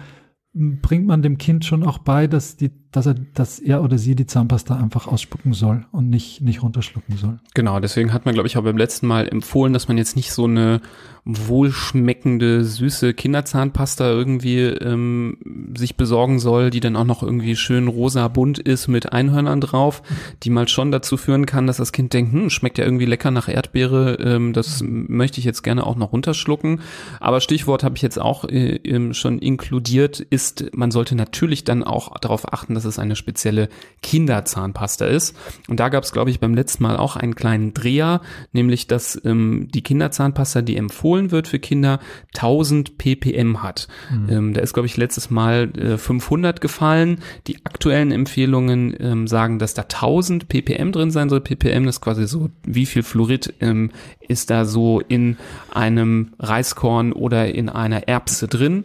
bringt 0.52 1.06
man 1.06 1.22
dem 1.22 1.38
Kind 1.38 1.64
schon 1.64 1.82
auch 1.82 1.96
bei, 1.96 2.26
dass, 2.26 2.58
die, 2.58 2.70
dass, 2.94 3.06
er, 3.06 3.14
dass 3.34 3.58
er 3.58 3.82
oder 3.82 3.98
sie 3.98 4.14
die 4.14 4.26
Zahnpasta 4.26 4.76
einfach 4.76 5.08
ausspucken 5.08 5.52
soll 5.52 5.84
und 5.90 6.10
nicht, 6.10 6.40
nicht 6.40 6.62
runterschlucken 6.62 7.16
soll. 7.16 7.40
Genau, 7.52 7.80
deswegen 7.80 8.12
hat 8.12 8.24
man, 8.24 8.34
glaube 8.34 8.46
ich, 8.46 8.56
auch 8.56 8.62
beim 8.62 8.76
letzten 8.76 9.08
Mal 9.08 9.28
empfohlen, 9.28 9.72
dass 9.72 9.88
man 9.88 9.98
jetzt 9.98 10.14
nicht 10.14 10.32
so 10.32 10.44
eine 10.44 10.80
wohlschmeckende, 11.26 12.64
süße 12.64 13.14
Kinderzahnpasta 13.14 14.10
irgendwie 14.10 14.60
ähm, 14.60 15.38
sich 15.74 15.96
besorgen 15.96 16.38
soll, 16.38 16.68
die 16.68 16.80
dann 16.80 16.96
auch 16.96 17.06
noch 17.06 17.22
irgendwie 17.22 17.56
schön 17.56 17.88
rosa 17.88 18.28
bunt 18.28 18.58
ist 18.58 18.88
mit 18.88 19.12
Einhörnern 19.12 19.62
drauf, 19.62 20.02
die 20.42 20.50
mal 20.50 20.68
schon 20.68 20.92
dazu 20.92 21.16
führen 21.16 21.46
kann, 21.46 21.66
dass 21.66 21.78
das 21.78 21.92
Kind 21.92 22.12
denkt, 22.12 22.32
hm, 22.32 22.50
schmeckt 22.50 22.76
ja 22.76 22.84
irgendwie 22.84 23.06
lecker 23.06 23.30
nach 23.30 23.48
Erdbeere, 23.48 24.18
ähm, 24.20 24.52
das 24.52 24.82
möchte 24.84 25.38
ich 25.38 25.46
jetzt 25.46 25.62
gerne 25.62 25.86
auch 25.86 25.96
noch 25.96 26.12
runterschlucken. 26.12 26.80
Aber 27.20 27.40
Stichwort 27.40 27.84
habe 27.84 27.96
ich 27.96 28.02
jetzt 28.02 28.20
auch 28.20 28.44
äh, 28.44 29.14
schon 29.14 29.38
inkludiert, 29.38 30.20
ist, 30.20 30.76
man 30.76 30.90
sollte 30.90 31.14
natürlich 31.14 31.64
dann 31.64 31.82
auch 31.82 32.18
darauf 32.18 32.52
achten, 32.52 32.74
dass 32.74 32.83
es 32.84 32.98
eine 32.98 33.16
spezielle 33.16 33.68
Kinderzahnpasta 34.02 35.06
ist. 35.06 35.36
Und 35.68 35.80
da 35.80 35.88
gab 35.88 36.04
es, 36.04 36.12
glaube 36.12 36.30
ich, 36.30 36.40
beim 36.40 36.54
letzten 36.54 36.82
Mal 36.82 36.96
auch 36.96 37.16
einen 37.16 37.34
kleinen 37.34 37.74
Dreher, 37.74 38.20
nämlich 38.52 38.86
dass 38.86 39.20
ähm, 39.24 39.68
die 39.72 39.82
Kinderzahnpasta, 39.82 40.62
die 40.62 40.76
empfohlen 40.76 41.14
empfohlen 41.14 41.30
wird 41.30 41.48
für 41.48 41.58
Kinder, 41.58 42.00
1000 42.34 42.98
ppm 42.98 43.62
hat. 43.62 43.88
Mhm. 44.10 44.28
Ähm, 44.30 44.54
da 44.54 44.60
ist, 44.60 44.74
glaube 44.74 44.86
ich, 44.86 44.96
letztes 44.96 45.30
Mal 45.30 45.70
äh, 45.78 45.98
500 45.98 46.60
gefallen. 46.60 47.18
Die 47.46 47.64
aktuellen 47.64 48.10
Empfehlungen 48.10 48.96
ähm, 48.98 49.26
sagen, 49.26 49.58
dass 49.58 49.74
da 49.74 49.82
1000 49.82 50.48
ppm 50.48 50.92
drin 50.92 51.10
sein 51.10 51.28
soll. 51.28 51.40
ppm 51.40 51.88
ist 51.88 52.00
quasi 52.00 52.26
so, 52.26 52.50
wie 52.66 52.86
viel 52.86 53.02
Fluorid 53.02 53.54
ähm, 53.60 53.90
ist 54.20 54.50
da 54.50 54.64
so 54.64 55.00
in 55.00 55.36
einem 55.72 56.34
Reiskorn 56.38 57.12
oder 57.12 57.54
in 57.54 57.68
einer 57.68 58.08
Erbse 58.08 58.48
drin. 58.48 58.84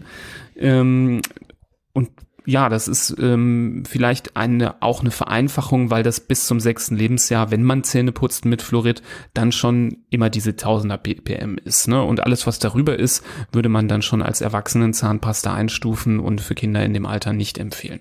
Ähm, 0.57 1.21
und 1.93 2.09
ja, 2.45 2.69
das 2.69 2.87
ist 2.87 3.15
ähm, 3.19 3.83
vielleicht 3.87 4.35
eine 4.35 4.81
auch 4.81 5.01
eine 5.01 5.11
Vereinfachung, 5.11 5.89
weil 5.89 6.03
das 6.03 6.19
bis 6.19 6.45
zum 6.45 6.59
sechsten 6.59 6.95
Lebensjahr, 6.95 7.51
wenn 7.51 7.63
man 7.63 7.83
Zähne 7.83 8.11
putzt 8.11 8.45
mit 8.45 8.61
Fluorid, 8.61 9.01
dann 9.33 9.51
schon 9.51 9.97
immer 10.09 10.29
diese 10.29 10.55
Tausender 10.55 10.97
ppm 10.97 11.57
ist. 11.63 11.87
Ne? 11.87 12.01
Und 12.03 12.21
alles, 12.21 12.47
was 12.47 12.59
darüber 12.59 12.97
ist, 12.97 13.23
würde 13.51 13.69
man 13.69 13.87
dann 13.87 14.01
schon 14.01 14.21
als 14.21 14.41
Erwachsenenzahnpasta 14.41 15.53
einstufen 15.53 16.19
und 16.19 16.41
für 16.41 16.55
Kinder 16.55 16.83
in 16.83 16.93
dem 16.93 17.05
Alter 17.05 17.33
nicht 17.33 17.57
empfehlen. 17.57 17.99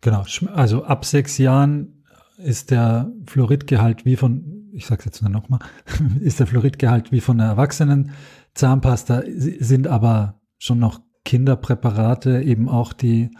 Genau, 0.00 0.24
also 0.52 0.84
ab 0.84 1.04
sechs 1.04 1.38
Jahren 1.38 2.04
ist 2.36 2.70
der 2.70 3.12
Fluoridgehalt 3.26 4.04
wie 4.04 4.16
von, 4.16 4.68
ich 4.72 4.86
sage 4.86 5.02
jetzt 5.04 5.22
nur 5.22 5.30
nochmal, 5.30 5.60
ist 6.20 6.40
der 6.40 6.46
Fluoridgehalt 6.46 7.12
wie 7.12 7.20
von 7.20 7.38
der 7.38 7.48
Erwachsenenzahnpasta, 7.48 9.22
sind 9.26 9.86
aber 9.86 10.40
schon 10.58 10.78
noch 10.78 11.00
Kinderpräparate 11.24 12.42
eben 12.42 12.68
auch 12.68 12.92
die 12.92 13.30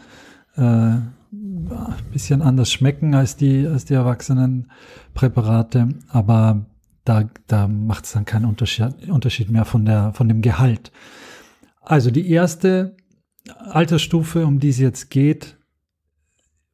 äh, 0.56 0.96
bisschen 2.12 2.42
anders 2.42 2.70
schmecken 2.70 3.14
als 3.14 3.36
die, 3.36 3.66
als 3.66 3.84
die 3.84 3.94
Erwachsenenpräparate, 3.94 5.88
aber 6.08 6.66
da, 7.04 7.28
da 7.46 7.68
macht 7.68 8.04
es 8.04 8.12
dann 8.12 8.24
keinen 8.24 8.44
Unterschied, 8.44 9.08
Unterschied 9.08 9.50
mehr 9.50 9.64
von, 9.64 9.84
der, 9.84 10.12
von 10.12 10.28
dem 10.28 10.42
Gehalt. 10.42 10.92
Also 11.80 12.10
die 12.10 12.30
erste 12.30 12.96
Altersstufe, 13.58 14.46
um 14.46 14.60
die 14.60 14.68
es 14.68 14.78
jetzt 14.78 15.10
geht, 15.10 15.56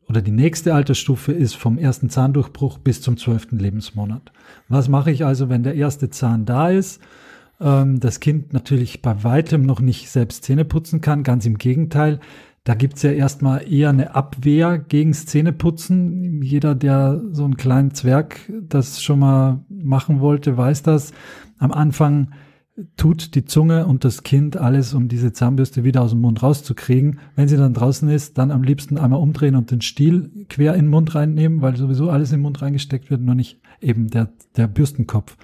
oder 0.08 0.22
die 0.22 0.32
nächste 0.32 0.74
Altersstufe 0.74 1.32
ist 1.32 1.54
vom 1.54 1.76
ersten 1.76 2.08
Zahndurchbruch 2.08 2.78
bis 2.78 3.02
zum 3.02 3.18
zwölften 3.18 3.58
Lebensmonat. 3.58 4.32
Was 4.68 4.88
mache 4.88 5.10
ich 5.10 5.24
also, 5.24 5.50
wenn 5.50 5.62
der 5.62 5.74
erste 5.74 6.08
Zahn 6.08 6.46
da 6.46 6.70
ist? 6.70 7.02
Ähm, 7.60 8.00
das 8.00 8.20
Kind 8.20 8.52
natürlich 8.52 9.02
bei 9.02 9.24
weitem 9.24 9.62
noch 9.62 9.80
nicht 9.80 10.10
selbst 10.10 10.44
Zähne 10.44 10.64
putzen 10.64 11.00
kann. 11.00 11.22
Ganz 11.22 11.46
im 11.46 11.58
Gegenteil. 11.58 12.20
Da 12.64 12.74
gibt's 12.74 13.02
ja 13.02 13.10
erstmal 13.12 13.70
eher 13.72 13.88
eine 13.88 14.14
Abwehr 14.14 14.78
gegen 14.78 15.14
Zähneputzen. 15.14 16.42
Jeder, 16.42 16.74
der 16.74 17.22
so 17.32 17.44
einen 17.44 17.56
kleinen 17.56 17.94
Zwerg 17.94 18.40
das 18.62 19.02
schon 19.02 19.20
mal 19.20 19.64
machen 19.68 20.20
wollte, 20.20 20.56
weiß 20.56 20.82
das. 20.82 21.12
Am 21.58 21.72
Anfang 21.72 22.32
tut 22.96 23.34
die 23.34 23.44
Zunge 23.44 23.86
und 23.86 24.04
das 24.04 24.22
Kind 24.22 24.56
alles, 24.56 24.94
um 24.94 25.08
diese 25.08 25.32
Zahnbürste 25.32 25.82
wieder 25.82 26.02
aus 26.02 26.10
dem 26.10 26.20
Mund 26.20 26.42
rauszukriegen. 26.42 27.18
Wenn 27.34 27.48
sie 27.48 27.56
dann 27.56 27.74
draußen 27.74 28.08
ist, 28.08 28.38
dann 28.38 28.50
am 28.50 28.62
liebsten 28.62 28.98
einmal 28.98 29.20
umdrehen 29.20 29.56
und 29.56 29.70
den 29.70 29.80
Stiel 29.80 30.30
quer 30.48 30.74
in 30.74 30.84
den 30.84 30.90
Mund 30.90 31.14
reinnehmen, 31.14 31.60
weil 31.60 31.76
sowieso 31.76 32.10
alles 32.10 32.32
im 32.32 32.42
Mund 32.42 32.62
reingesteckt 32.62 33.10
wird, 33.10 33.20
nur 33.20 33.34
nicht 33.34 33.60
eben 33.80 34.08
der, 34.10 34.28
der 34.56 34.68
Bürstenkopf. 34.68 35.36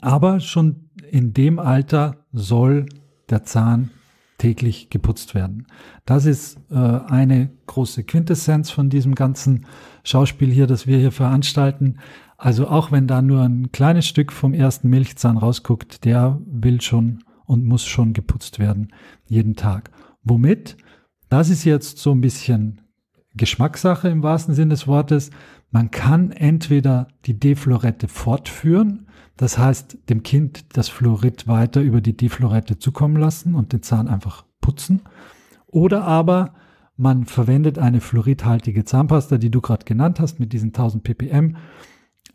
Aber 0.00 0.40
schon 0.40 0.89
in 1.10 1.32
dem 1.32 1.58
Alter 1.58 2.24
soll 2.32 2.86
der 3.28 3.44
Zahn 3.44 3.90
täglich 4.38 4.88
geputzt 4.88 5.34
werden. 5.34 5.66
Das 6.06 6.24
ist 6.24 6.58
äh, 6.70 6.74
eine 6.74 7.50
große 7.66 8.04
Quintessenz 8.04 8.70
von 8.70 8.88
diesem 8.88 9.14
ganzen 9.14 9.66
Schauspiel 10.02 10.50
hier, 10.50 10.66
das 10.66 10.86
wir 10.86 10.98
hier 10.98 11.12
veranstalten. 11.12 11.98
Also 12.38 12.66
auch 12.68 12.90
wenn 12.90 13.06
da 13.06 13.20
nur 13.20 13.42
ein 13.42 13.70
kleines 13.70 14.06
Stück 14.06 14.32
vom 14.32 14.54
ersten 14.54 14.88
Milchzahn 14.88 15.36
rausguckt, 15.36 16.06
der 16.06 16.40
will 16.46 16.80
schon 16.80 17.22
und 17.44 17.66
muss 17.66 17.84
schon 17.84 18.14
geputzt 18.14 18.58
werden, 18.58 18.88
jeden 19.26 19.56
Tag. 19.56 19.90
Womit? 20.22 20.78
Das 21.28 21.50
ist 21.50 21.64
jetzt 21.64 21.98
so 21.98 22.12
ein 22.12 22.22
bisschen 22.22 22.80
Geschmackssache 23.34 24.08
im 24.08 24.22
wahrsten 24.22 24.54
Sinne 24.54 24.70
des 24.70 24.86
Wortes. 24.86 25.30
Man 25.70 25.90
kann 25.90 26.32
entweder 26.32 27.08
die 27.26 27.38
Deflorette 27.38 28.08
fortführen, 28.08 29.06
das 29.36 29.56
heißt, 29.56 29.98
dem 30.10 30.22
Kind 30.22 30.76
das 30.76 30.88
Fluorid 30.88 31.46
weiter 31.48 31.80
über 31.80 32.00
die 32.00 32.16
Deflorette 32.16 32.78
zukommen 32.78 33.16
lassen 33.16 33.54
und 33.54 33.72
den 33.72 33.82
Zahn 33.82 34.08
einfach 34.08 34.44
putzen. 34.60 35.02
Oder 35.66 36.04
aber 36.04 36.54
man 36.96 37.24
verwendet 37.24 37.78
eine 37.78 38.02
fluoridhaltige 38.02 38.84
Zahnpasta, 38.84 39.38
die 39.38 39.50
du 39.50 39.62
gerade 39.62 39.86
genannt 39.86 40.20
hast, 40.20 40.40
mit 40.40 40.52
diesen 40.52 40.68
1000 40.68 41.02
ppm. 41.02 41.56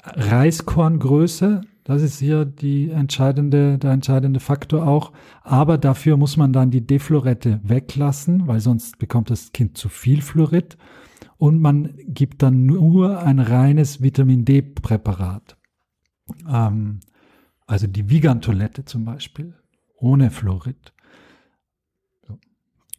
Reiskorngröße, 0.03 1.61
das 1.85 2.01
ist 2.01 2.17
hier 2.17 2.45
die 2.45 2.89
entscheidende, 2.89 3.77
der 3.77 3.91
entscheidende 3.91 4.39
Faktor 4.39 4.87
auch. 4.87 5.13
Aber 5.43 5.77
dafür 5.77 6.17
muss 6.17 6.35
man 6.35 6.51
dann 6.51 6.71
die 6.71 6.85
Deflorette 6.85 7.59
weglassen, 7.63 8.47
weil 8.47 8.59
sonst 8.59 8.97
bekommt 8.97 9.29
das 9.29 9.51
Kind 9.51 9.77
zu 9.77 9.87
viel 9.87 10.23
Fluorid. 10.23 10.77
Und 11.37 11.61
man 11.61 11.93
gibt 12.07 12.41
dann 12.41 12.65
nur 12.65 13.19
ein 13.19 13.39
reines 13.39 14.01
Vitamin 14.01 14.45
D-Präparat. 14.45 15.57
Ähm, 16.51 17.01
also 17.67 17.85
die 17.85 18.09
Vigan-Toilette 18.09 18.85
zum 18.85 19.05
Beispiel, 19.05 19.53
ohne 19.99 20.31
Fluorid. 20.31 20.91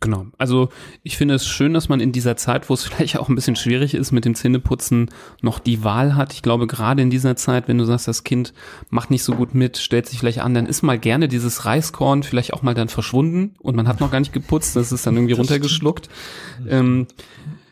Genau. 0.00 0.26
Also 0.36 0.68
ich 1.02 1.16
finde 1.16 1.34
es 1.34 1.46
schön, 1.46 1.72
dass 1.72 1.88
man 1.88 2.00
in 2.00 2.12
dieser 2.12 2.36
Zeit, 2.36 2.68
wo 2.68 2.74
es 2.74 2.84
vielleicht 2.86 3.18
auch 3.18 3.28
ein 3.28 3.34
bisschen 3.34 3.56
schwierig 3.56 3.94
ist 3.94 4.12
mit 4.12 4.24
dem 4.24 4.34
Zähneputzen, 4.34 5.10
noch 5.40 5.58
die 5.58 5.84
Wahl 5.84 6.14
hat. 6.14 6.34
Ich 6.34 6.42
glaube, 6.42 6.66
gerade 6.66 7.02
in 7.02 7.10
dieser 7.10 7.36
Zeit, 7.36 7.68
wenn 7.68 7.78
du 7.78 7.84
sagst, 7.84 8.06
das 8.06 8.24
Kind 8.24 8.52
macht 8.90 9.10
nicht 9.10 9.24
so 9.24 9.34
gut 9.34 9.54
mit, 9.54 9.78
stellt 9.78 10.06
sich 10.06 10.18
vielleicht 10.18 10.40
an, 10.40 10.54
dann 10.54 10.66
ist 10.66 10.82
mal 10.82 10.98
gerne 10.98 11.28
dieses 11.28 11.64
Reiskorn 11.64 12.22
vielleicht 12.22 12.52
auch 12.52 12.62
mal 12.62 12.74
dann 12.74 12.88
verschwunden 12.88 13.54
und 13.58 13.74
man 13.74 13.88
hat 13.88 14.00
noch 14.00 14.10
gar 14.10 14.20
nicht 14.20 14.32
geputzt, 14.32 14.76
das 14.76 14.92
ist 14.92 15.06
dann 15.06 15.16
irgendwie 15.16 15.34
runtergeschluckt. 15.34 16.08
Ähm, 16.68 17.06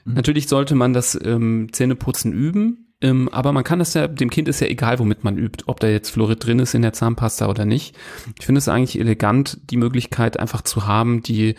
natürlich 0.05 0.49
sollte 0.49 0.75
man 0.75 0.93
das 0.93 1.19
ähm, 1.23 1.69
Zähneputzen 1.73 2.33
üben. 2.33 2.81
Ähm, 3.01 3.29
aber 3.33 3.53
man 3.53 3.65
kann 3.65 3.81
das 3.81 3.93
ja, 3.93 4.09
dem 4.09 4.31
Kind 4.31 4.49
ist 4.49 4.61
ja 4.61 4.67
egal, 4.67 4.99
womit 4.99 5.25
man 5.25 5.37
übt, 5.37 5.65
ob 5.67 5.79
da 5.81 5.89
jetzt 5.89 6.11
Fluorid 6.11 6.47
drin 6.47 6.59
ist 6.59 6.75
in 6.75 6.81
der 6.81 6.95
Zahnpasta 6.95 7.49
oder 7.49 7.67
nicht. 7.67 7.95
Ich 8.39 8.47
finde 8.47 8.61
es 8.61 8.69
eigentlich 8.69 8.99
elegant, 8.99 9.59
die 9.71 9.77
Möglichkeit 9.77 10.39
einfach 10.39 10.63
zu 10.63 10.87
haben, 10.87 11.23
die 11.23 11.55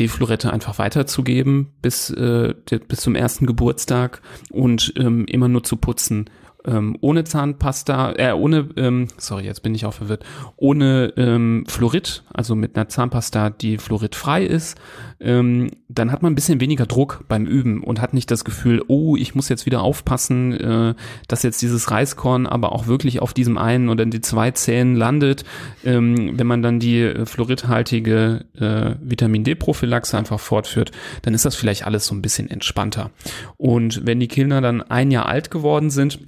Deflorette 0.00 0.52
einfach 0.52 0.78
weiterzugeben 0.78 1.68
bis, 1.82 2.10
äh, 2.10 2.54
bis 2.88 3.00
zum 3.00 3.14
ersten 3.14 3.46
Geburtstag 3.46 4.22
und 4.50 4.94
ähm, 4.96 5.26
immer 5.26 5.48
nur 5.48 5.62
zu 5.62 5.76
putzen 5.76 6.30
ähm, 6.66 6.96
ohne 7.00 7.24
Zahnpasta, 7.24 8.12
äh, 8.16 8.32
ohne, 8.32 8.68
ähm, 8.76 9.08
sorry, 9.16 9.44
jetzt 9.44 9.62
bin 9.62 9.74
ich 9.74 9.86
auch 9.86 9.94
verwirrt, 9.94 10.24
ohne 10.56 11.12
ähm, 11.16 11.64
Fluorid, 11.66 12.24
also 12.32 12.54
mit 12.54 12.76
einer 12.76 12.88
Zahnpasta, 12.88 13.50
die 13.50 13.78
fluoridfrei 13.78 14.44
ist, 14.44 14.78
ähm, 15.20 15.70
dann 15.88 16.12
hat 16.12 16.22
man 16.22 16.32
ein 16.32 16.34
bisschen 16.34 16.60
weniger 16.60 16.86
Druck 16.86 17.24
beim 17.28 17.46
Üben 17.46 17.82
und 17.82 18.00
hat 18.00 18.14
nicht 18.14 18.30
das 18.30 18.44
Gefühl, 18.44 18.82
oh, 18.88 19.16
ich 19.16 19.34
muss 19.34 19.48
jetzt 19.48 19.66
wieder 19.66 19.82
aufpassen, 19.82 20.52
äh, 20.52 20.94
dass 21.28 21.42
jetzt 21.42 21.60
dieses 21.62 21.90
Reiskorn 21.90 22.46
aber 22.46 22.72
auch 22.72 22.86
wirklich 22.86 23.20
auf 23.20 23.34
diesem 23.34 23.58
einen 23.58 23.88
oder 23.88 24.06
die 24.06 24.20
zwei 24.20 24.50
Zähnen 24.50 24.96
landet. 24.96 25.44
Ähm, 25.84 26.38
wenn 26.38 26.46
man 26.46 26.62
dann 26.62 26.80
die 26.80 27.00
äh, 27.00 27.26
fluoridhaltige 27.26 28.46
äh, 28.58 28.94
Vitamin 29.02 29.44
D-Prophylaxe 29.44 30.16
einfach 30.16 30.40
fortführt, 30.40 30.90
dann 31.22 31.34
ist 31.34 31.44
das 31.44 31.54
vielleicht 31.54 31.86
alles 31.86 32.06
so 32.06 32.14
ein 32.14 32.22
bisschen 32.22 32.48
entspannter. 32.50 33.10
Und 33.56 34.06
wenn 34.06 34.20
die 34.20 34.28
Kinder 34.28 34.60
dann 34.60 34.82
ein 34.82 35.10
Jahr 35.10 35.26
alt 35.26 35.50
geworden 35.50 35.90
sind, 35.90 36.18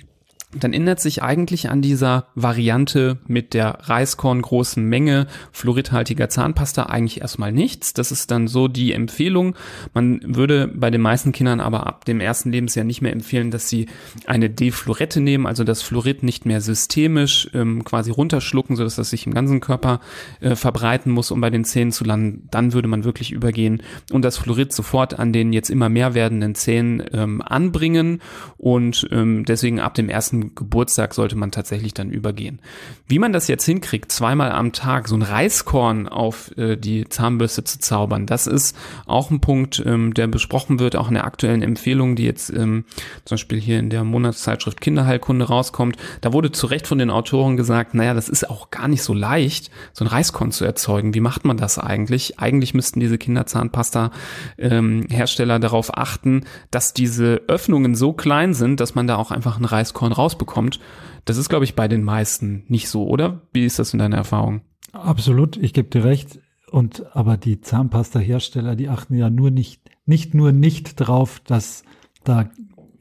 dann 0.55 0.73
ändert 0.73 1.01
sich 1.01 1.23
eigentlich 1.23 1.71
an 1.71 1.81
dieser 1.81 2.27
Variante 2.35 3.19
mit 3.27 3.55
der 3.55 3.79
Reiskorn 3.83 4.43
großen 4.43 4.85
Menge 4.85 5.27
fluoridhaltiger 5.51 6.29
Zahnpasta 6.29 6.85
eigentlich 6.85 7.23
erstmal 7.23 7.53
nichts. 7.53 7.95
Das 7.95 8.13
ist 8.13 8.31
dann 8.31 8.49
so 8.49 8.69
die 8.69 8.93
Empfehlung. 8.93 9.57
Man 9.95 10.21
würde 10.25 10.69
bei 10.69 10.91
den 10.91 11.01
meisten 11.01 11.33
Kindern 11.33 11.61
aber 11.61 11.87
ab 11.87 12.05
dem 12.05 12.21
ersten 12.21 12.53
Lebensjahr 12.53 12.85
nicht 12.85 13.01
mehr 13.01 13.13
empfehlen, 13.13 13.51
dass 13.51 13.69
sie 13.69 13.87
eine 14.27 14.51
Defluorette 14.51 15.21
nehmen, 15.21 15.47
also 15.47 15.65
das 15.65 15.83
Fluorid 15.83 16.23
nicht 16.23 16.45
mehr 16.45 16.61
systemisch 16.61 17.49
ähm, 17.55 17.85
quasi 17.85 18.11
runterschlucken, 18.11 18.77
sodass 18.77 18.97
das 18.97 19.11
sich 19.11 19.27
im 19.27 19.35
ganzen 19.35 19.61
Körper 19.61 20.01
äh, 20.41 20.55
verbreiten 20.55 21.13
muss, 21.13 21.31
um 21.31 21.41
bei 21.41 21.51
den 21.51 21.65
Zähnen 21.65 21.93
zu 21.93 22.05
landen. 22.05 22.49
Dann 22.51 22.75
würde 22.75 22.89
man 22.89 23.05
wirklich 23.05 23.33
übergehen 23.33 23.83
und 24.13 24.23
das 24.23 24.37
Fluorid 24.37 24.73
sofort 24.73 25.19
an 25.19 25.33
den 25.33 25.53
jetzt 25.53 25.71
immer 25.71 25.89
mehr 25.89 26.15
werdenden 26.15 26.55
Zähnen 26.55 27.03
ähm, 27.13 27.41
anbringen 27.43 28.21
und 28.59 29.09
ähm, 29.11 29.45
deswegen 29.47 29.81
ab 29.81 29.95
dem 29.95 30.11
ersten 30.11 30.42
Geburtstag 30.55 31.15
sollte 31.15 31.37
man 31.37 31.51
tatsächlich 31.51 31.95
dann 31.95 32.11
übergehen. 32.11 32.61
Wie 33.07 33.19
man 33.19 33.33
das 33.33 33.49
jetzt 33.49 33.65
hinkriegt, 33.65 34.13
zweimal 34.13 34.53
am 34.53 34.73
Tag 34.73 35.09
so 35.09 35.17
ein 35.17 35.23
Reiskorn 35.23 36.09
auf 36.09 36.57
äh, 36.57 36.77
die 36.77 37.09
Zahnbürste 37.09 37.65
zu 37.65 37.79
zaubern, 37.79 38.27
das 38.27 38.47
ist 38.47 38.77
auch 39.07 39.31
ein 39.31 39.41
Punkt, 39.41 39.83
ähm, 39.85 40.15
der 40.15 40.27
besprochen 40.27 40.79
wird, 40.79 40.97
auch 40.97 41.09
in 41.09 41.15
der 41.15 41.25
aktuellen 41.25 41.63
Empfehlung, 41.63 42.17
die 42.17 42.25
jetzt 42.25 42.51
ähm, 42.51 42.85
zum 43.25 43.37
Beispiel 43.37 43.61
hier 43.61 43.79
in 43.79 43.91
der 43.91 44.05
Monatszeitschrift 44.05 44.81
Kinderheilkunde 44.81 45.47
rauskommt. 45.47 45.97
Da 46.21 46.33
wurde 46.33 46.53
zu 46.53 46.67
Recht 46.67 46.87
von 46.87 46.99
den 46.99 47.11
Autoren 47.11 47.57
gesagt, 47.57 47.95
naja, 47.95 48.15
das 48.15 48.29
ist 48.29 48.49
auch 48.49 48.71
gar 48.71 48.87
nicht 48.89 49.03
so 49.03 49.15
leicht, 49.15 49.71
so 49.93 50.05
ein 50.05 50.09
Reiskorn 50.09 50.53
zu 50.53 50.65
erzeugen. 50.65 51.15
Wie 51.15 51.21
macht 51.21 51.45
man 51.45 51.57
das 51.57 51.79
eigentlich? 51.79 52.39
Eigentlich 52.39 52.75
müssten 52.75 53.01
diese 53.01 53.19
Kinderzahnpasta-Hersteller 53.19 55.55
ähm, 55.55 55.61
darauf 55.61 55.97
achten, 55.97 56.45
dass 56.71 56.95
diese 56.95 57.43
Öffnungen 57.49 57.95
so 57.95 58.13
klein 58.13 58.55
sind, 58.55 58.81
dass 58.81 58.95
man 58.95 59.07
da 59.07 59.17
auch 59.17 59.31
einfach 59.31 59.59
ein 59.59 59.65
Reiskorn 59.65 60.13
raus 60.13 60.32
rausbekommt. 60.33 60.81
Das 61.25 61.37
ist, 61.37 61.49
glaube 61.49 61.65
ich, 61.65 61.75
bei 61.75 61.89
den 61.89 62.03
meisten 62.03 62.65
nicht 62.69 62.89
so, 62.89 63.07
oder? 63.07 63.43
Wie 63.53 63.65
ist 63.65 63.79
das 63.79 63.93
in 63.93 63.99
deiner 63.99 64.17
Erfahrung? 64.17 64.63
Absolut, 64.93 65.57
ich 65.57 65.73
gebe 65.73 65.89
dir 65.89 66.05
recht. 66.05 66.41
Und 66.71 67.15
aber 67.15 67.37
die 67.37 67.61
Zahnpasta-Hersteller, 67.61 68.77
die 68.77 68.89
achten 68.89 69.15
ja 69.15 69.29
nur 69.29 69.51
nicht, 69.51 69.91
nicht 70.07 70.35
nur 70.35 70.53
nicht 70.53 70.95
drauf, 70.95 71.41
dass 71.45 71.85
da 72.25 72.51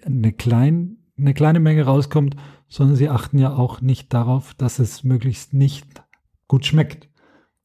eine, 0.06 0.34
klein, 0.34 0.98
eine 1.18 1.34
kleine 1.34 1.60
Menge 1.60 1.86
rauskommt, 1.86 2.36
sondern 2.68 2.98
sie 2.98 3.10
achten 3.10 3.40
ja 3.40 3.56
auch 3.56 3.82
nicht 3.82 4.14
darauf, 4.14 4.54
dass 4.56 4.80
es 4.80 5.04
möglichst 5.04 5.54
nicht 5.54 5.86
gut 6.48 6.66
schmeckt. 6.66 7.10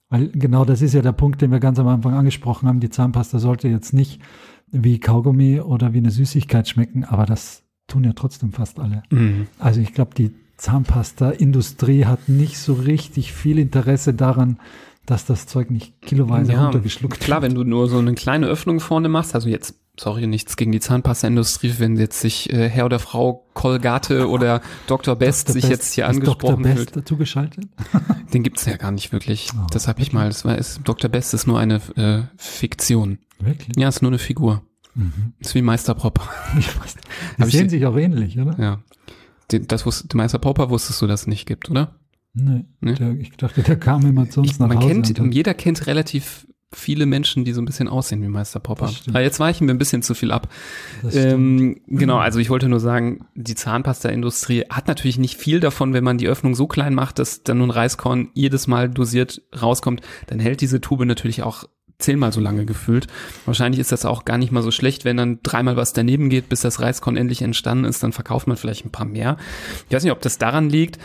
Weil 0.09 0.29
genau 0.29 0.65
das 0.65 0.81
ist 0.81 0.95
ja 0.95 1.03
der 1.03 1.13
Punkt, 1.13 1.43
den 1.43 1.51
wir 1.51 1.59
ganz 1.59 1.81
am 1.81 1.89
Anfang 1.89 2.15
angesprochen 2.15 2.69
haben. 2.69 2.79
Die 2.79 2.91
Zahnpasta 2.91 3.41
sollte 3.41 3.69
jetzt 3.69 3.93
nicht 3.93 4.21
wie 4.69 5.01
Kaugummi 5.01 5.61
oder 5.61 5.93
wie 5.93 5.99
eine 5.99 6.13
Süßigkeit 6.13 6.69
schmecken, 6.69 7.05
aber 7.05 7.27
das 7.27 7.66
tun 7.87 8.05
ja 8.05 8.13
trotzdem 8.15 8.53
fast 8.53 8.79
alle. 8.81 9.03
Mhm. 9.11 9.47
Also 9.59 9.81
ich 9.81 9.93
glaube, 9.95 10.15
die 10.17 10.33
Zahnpasta-Industrie 10.57 12.05
hat 12.07 12.29
nicht 12.29 12.59
so 12.59 12.75
richtig 12.75 13.33
viel 13.33 13.59
Interesse 13.59 14.15
daran, 14.15 14.59
dass 15.05 15.25
das 15.25 15.47
Zeug 15.47 15.71
nicht 15.71 16.01
kiloweise 16.03 16.53
Ja, 16.53 16.65
runtergeschluckt 16.65 17.21
Klar, 17.21 17.43
wenn 17.43 17.55
du 17.55 17.63
nur 17.65 17.89
so 17.89 17.99
eine 17.99 18.15
kleine 18.15 18.47
Öffnung 18.47 18.81
vorne 18.81 19.09
machst, 19.09 19.35
also 19.37 19.49
jetzt, 19.49 19.75
sorry, 19.99 20.27
nichts 20.27 20.57
gegen 20.57 20.73
die 20.73 20.81
Zahnpasta-Industrie, 20.81 21.75
wenn 21.79 21.97
jetzt 21.97 22.21
sich 22.21 22.53
äh, 22.53 22.69
Herr 22.69 22.87
oder 22.87 22.99
Frau 22.99 23.47
Colgate 23.55 24.29
oder 24.29 24.61
Dr. 24.89 25.15
Best 25.15 25.49
Dr. 25.49 25.53
sich 25.53 25.63
Best- 25.63 25.71
jetzt 25.71 25.93
hier 25.95 26.05
ist 26.07 26.11
angesprochen 26.11 26.63
Dr. 26.65 26.75
Best 26.75 26.97
dazu 26.97 27.17
geschaltet? 27.17 27.67
Den 28.35 28.43
gibt's 28.43 28.65
ja 28.67 28.77
gar 28.77 28.91
nicht 28.91 29.13
wirklich. 29.13 29.51
Oh, 29.55 29.67
das 29.71 29.87
habe 29.87 30.01
ich 30.03 30.13
mal, 30.13 30.27
das 30.29 30.45
war, 30.45 30.59
ist, 30.59 30.81
Dr. 30.85 31.09
Best 31.09 31.35
ist 31.35 31.47
nur 31.47 31.61
eine 31.61 31.77
äh, 31.97 32.23
Fiktion. 32.37 33.19
Wirklich? 33.39 33.77
Ja, 33.77 33.89
ist 33.89 34.03
nur 34.03 34.11
eine 34.11 34.19
Figur. 34.19 34.63
Mhm. 34.97 35.35
Ist 35.39 35.55
wie 35.55 35.63
Meister 35.63 35.95
Popper. 35.95 36.29
Die 37.39 37.45
sehen 37.51 37.69
sich 37.69 37.85
auch 37.87 37.97
ähnlich, 37.97 38.39
oder? 38.39 38.59
Ja. 38.59 38.83
Den, 39.53 39.69
das 39.69 39.87
wusste, 39.87 40.17
Meister 40.17 40.39
Popper 40.39 40.71
wusstest 40.71 41.01
du, 41.03 41.07
dass 41.07 41.23
es 41.23 41.27
nicht 41.27 41.47
gibt, 41.47 41.71
oder? 41.71 41.95
Nee. 42.33 42.65
Nee. 42.81 42.95
Der, 42.95 43.13
ich 43.13 43.31
dachte, 43.37 43.63
der 43.63 43.77
kam 43.79 44.05
immer 44.07 44.29
zu 44.29 44.41
uns 44.41 44.53
Ich, 44.53 44.59
nach 44.59 44.69
man 44.69 44.79
Hause. 44.79 44.89
kennt, 45.15 45.35
jeder 45.35 45.55
kennt 45.55 45.87
relativ 45.87 46.47
viele 46.75 47.07
Menschen, 47.07 47.45
die 47.45 47.53
so 47.53 47.63
ein 47.63 47.65
bisschen 47.65 47.89
aussehen 47.89 48.21
wie 48.23 48.29
Meister 48.29 48.59
Popper. 48.59 48.91
Aber 49.09 49.21
jetzt 49.23 49.39
weichen 49.39 49.69
wir 49.69 49.75
ein 49.75 49.79
bisschen 49.79 50.03
zu 50.03 50.15
viel 50.15 50.33
ab. 50.33 50.49
Ähm, 51.13 51.81
genau, 51.87 52.19
also 52.19 52.41
ich 52.41 52.51
wollte 52.51 52.69
nur 52.69 52.81
sagen, 52.81 53.27
die 53.35 53.55
Zahnpasta-Industrie 53.55 54.65
hat 54.69 54.89
natürlich 54.89 55.17
nicht 55.19 55.37
viel 55.37 55.61
davon, 55.61 55.93
wenn 55.93 56.03
man 56.05 56.19
die 56.19 56.27
Öffnung 56.27 56.55
so 56.55 56.67
klein 56.67 56.95
macht, 56.95 57.19
dass 57.21 57.45
dann 57.45 57.59
nur 57.59 57.69
ein 57.69 57.71
Reiskorn 57.71 58.31
jedes 58.35 58.67
Mal 58.67 58.91
dosiert 58.91 59.43
rauskommt, 59.61 60.01
dann 60.27 60.41
hält 60.41 60.61
diese 60.61 60.81
Tube 60.81 61.05
natürlich 61.05 61.43
auch 61.45 61.65
zehnmal 61.99 62.33
so 62.33 62.41
lange 62.41 62.65
gefüllt. 62.67 63.07
Wahrscheinlich 63.47 63.81
ist 63.81 63.93
das 63.93 64.05
auch 64.05 64.25
gar 64.25 64.39
nicht 64.39 64.53
mal 64.53 64.63
so 64.63 64.71
schlecht, 64.71 65.05
wenn 65.05 65.17
dann 65.17 65.39
dreimal 65.43 65.77
was 65.77 65.93
daneben 65.93 66.29
geht, 66.31 66.49
bis 66.49 66.61
das 66.61 66.81
Reiskorn 66.81 67.17
endlich 67.17 67.43
entstanden 67.43 67.85
ist, 67.85 68.03
dann 68.03 68.13
verkauft 68.13 68.47
man 68.47 68.57
vielleicht 68.57 68.85
ein 68.85 68.91
paar 68.93 69.07
mehr. 69.07 69.37
Ich 69.89 69.95
weiß 69.95 70.03
nicht, 70.03 70.13
ob 70.13 70.21
das 70.23 70.39
daran 70.39 70.69
liegt. 70.69 70.99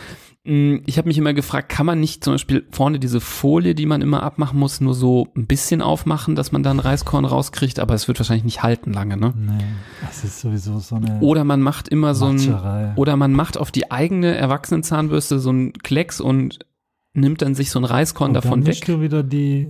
Hm, 0.43 0.81
Ich 0.87 0.97
habe 0.97 1.07
mich 1.07 1.17
immer 1.19 1.33
gefragt, 1.33 1.69
kann 1.69 1.85
man 1.85 1.99
nicht 1.99 2.23
zum 2.23 2.33
Beispiel 2.33 2.65
vorne 2.71 2.97
diese 2.99 3.21
Folie, 3.21 3.75
die 3.75 3.85
man 3.85 4.01
immer 4.01 4.23
abmachen 4.23 4.57
muss, 4.59 4.81
nur 4.81 4.95
so 4.95 5.27
ein 5.37 5.45
bisschen 5.45 5.81
aufmachen, 5.83 6.35
dass 6.35 6.51
man 6.51 6.63
dann 6.63 6.79
Reiskorn 6.79 7.25
rauskriegt, 7.25 7.79
aber 7.79 7.93
es 7.93 8.07
wird 8.07 8.19
wahrscheinlich 8.19 8.43
nicht 8.45 8.63
halten 8.63 8.91
lange, 8.91 9.17
ne? 9.17 9.33
nee, 9.37 9.63
das 10.01 10.23
ist 10.23 10.39
sowieso 10.41 10.79
so 10.79 10.95
eine 10.95 11.19
Oder 11.19 11.43
man 11.43 11.61
macht 11.61 11.87
immer 11.89 12.15
so 12.15 12.25
ein, 12.25 12.35
Matscherei. 12.37 12.93
oder 12.95 13.15
man 13.17 13.33
macht 13.33 13.57
auf 13.57 13.71
die 13.71 13.91
eigene 13.91 14.35
Erwachsenenzahnbürste 14.35 15.37
so 15.39 15.49
einen 15.51 15.73
Klecks 15.73 16.19
und 16.19 16.59
nimmt 17.13 17.41
dann 17.43 17.53
sich 17.55 17.69
so 17.71 17.77
ein 17.79 17.85
Reiskorn 17.85 18.31
Und 18.31 18.33
davon 18.35 18.61
dann 18.63 18.67
weg. 18.73 18.83
du 18.85 18.99
wieder 19.01 19.21
die, 19.21 19.69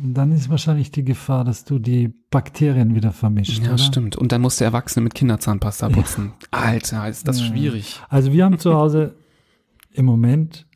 dann 0.00 0.32
ist 0.32 0.48
wahrscheinlich 0.48 0.90
die 0.90 1.04
Gefahr, 1.04 1.44
dass 1.44 1.64
du 1.64 1.78
die 1.78 2.08
Bakterien 2.30 2.94
wieder 2.94 3.12
vermischt. 3.12 3.58
Ja, 3.62 3.70
oder? 3.70 3.78
stimmt. 3.78 4.16
Und 4.16 4.32
dann 4.32 4.40
muss 4.40 4.56
der 4.56 4.68
Erwachsene 4.68 5.04
mit 5.04 5.14
Kinderzahnpasta 5.14 5.88
Ja. 5.88 5.94
putzen. 5.94 6.32
Alter, 6.50 7.08
ist 7.08 7.28
das 7.28 7.40
Ja. 7.40 7.46
schwierig. 7.46 8.00
Also 8.08 8.32
wir 8.32 8.44
haben 8.44 8.58
zu 8.58 8.74
Hause 8.74 9.14
im 9.92 10.06
Moment 10.06 10.66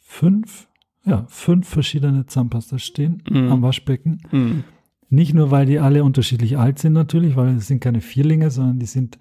fünf, 0.00 0.68
ja, 1.04 1.24
fünf 1.28 1.68
verschiedene 1.68 2.26
Zahnpasta 2.26 2.78
stehen 2.78 3.22
Mhm. 3.30 3.52
am 3.52 3.62
Waschbecken. 3.62 4.20
Hm. 4.30 4.64
Nicht 5.08 5.34
nur, 5.34 5.50
weil 5.50 5.66
die 5.66 5.78
alle 5.78 6.04
unterschiedlich 6.04 6.58
alt 6.58 6.78
sind 6.78 6.92
natürlich, 6.92 7.36
weil 7.36 7.56
es 7.56 7.66
sind 7.66 7.80
keine 7.80 8.00
Vierlinge, 8.00 8.50
sondern 8.50 8.78
die 8.78 8.86
sind 8.86 9.18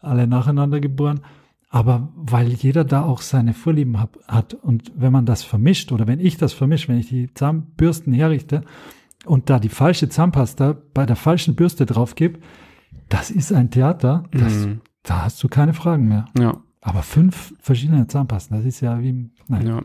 alle 0.00 0.26
nacheinander 0.26 0.80
geboren. 0.80 1.20
Aber 1.72 2.08
weil 2.16 2.48
jeder 2.48 2.82
da 2.84 3.02
auch 3.04 3.22
seine 3.22 3.54
Vorlieben 3.54 4.00
hab, 4.00 4.18
hat. 4.26 4.54
Und 4.54 4.90
wenn 4.96 5.12
man 5.12 5.24
das 5.24 5.44
vermischt 5.44 5.92
oder 5.92 6.06
wenn 6.08 6.18
ich 6.18 6.36
das 6.36 6.52
vermische, 6.52 6.88
wenn 6.88 6.98
ich 6.98 7.08
die 7.08 7.32
Zahnbürsten 7.32 8.12
herrichte 8.12 8.62
und 9.24 9.48
da 9.50 9.60
die 9.60 9.68
falsche 9.68 10.08
Zahnpasta 10.08 10.76
bei 10.92 11.06
der 11.06 11.14
falschen 11.16 11.54
Bürste 11.54 11.86
drauf 11.86 12.16
gebe, 12.16 12.40
das 13.08 13.30
ist 13.30 13.52
ein 13.52 13.70
Theater. 13.70 14.24
Das, 14.32 14.52
Mhm. 14.52 14.80
Da 15.04 15.22
hast 15.22 15.42
du 15.42 15.48
keine 15.48 15.72
Fragen 15.72 16.08
mehr. 16.08 16.26
Ja, 16.38 16.58
Aber 16.82 17.02
fünf 17.02 17.54
verschiedene 17.60 18.06
Zahnpasten, 18.06 18.56
das 18.56 18.66
ist 18.66 18.80
ja 18.80 19.00
wie, 19.00 19.30
nein. 19.48 19.66
ja. 19.66 19.82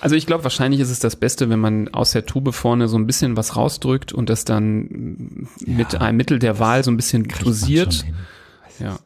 Also 0.00 0.14
ich 0.16 0.26
glaube, 0.26 0.44
wahrscheinlich 0.44 0.80
ist 0.80 0.90
es 0.90 0.98
das 1.00 1.16
Beste, 1.16 1.50
wenn 1.50 1.60
man 1.60 1.88
aus 1.88 2.12
der 2.12 2.24
Tube 2.26 2.54
vorne 2.54 2.86
so 2.88 2.96
ein 2.96 3.06
bisschen 3.06 3.36
was 3.36 3.56
rausdrückt 3.56 4.12
und 4.12 4.30
das 4.30 4.44
dann 4.44 4.78
mm, 4.84 5.48
mit 5.66 5.92
Ja, 5.94 6.00
einem 6.00 6.16
Mittel 6.16 6.38
der 6.38 6.58
Wahl 6.60 6.82
so 6.84 6.90
ein 6.90 6.96
bisschen 6.96 7.24
dosiert. 7.42 8.04
Ja, 8.78 8.96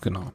genau. 0.00 0.32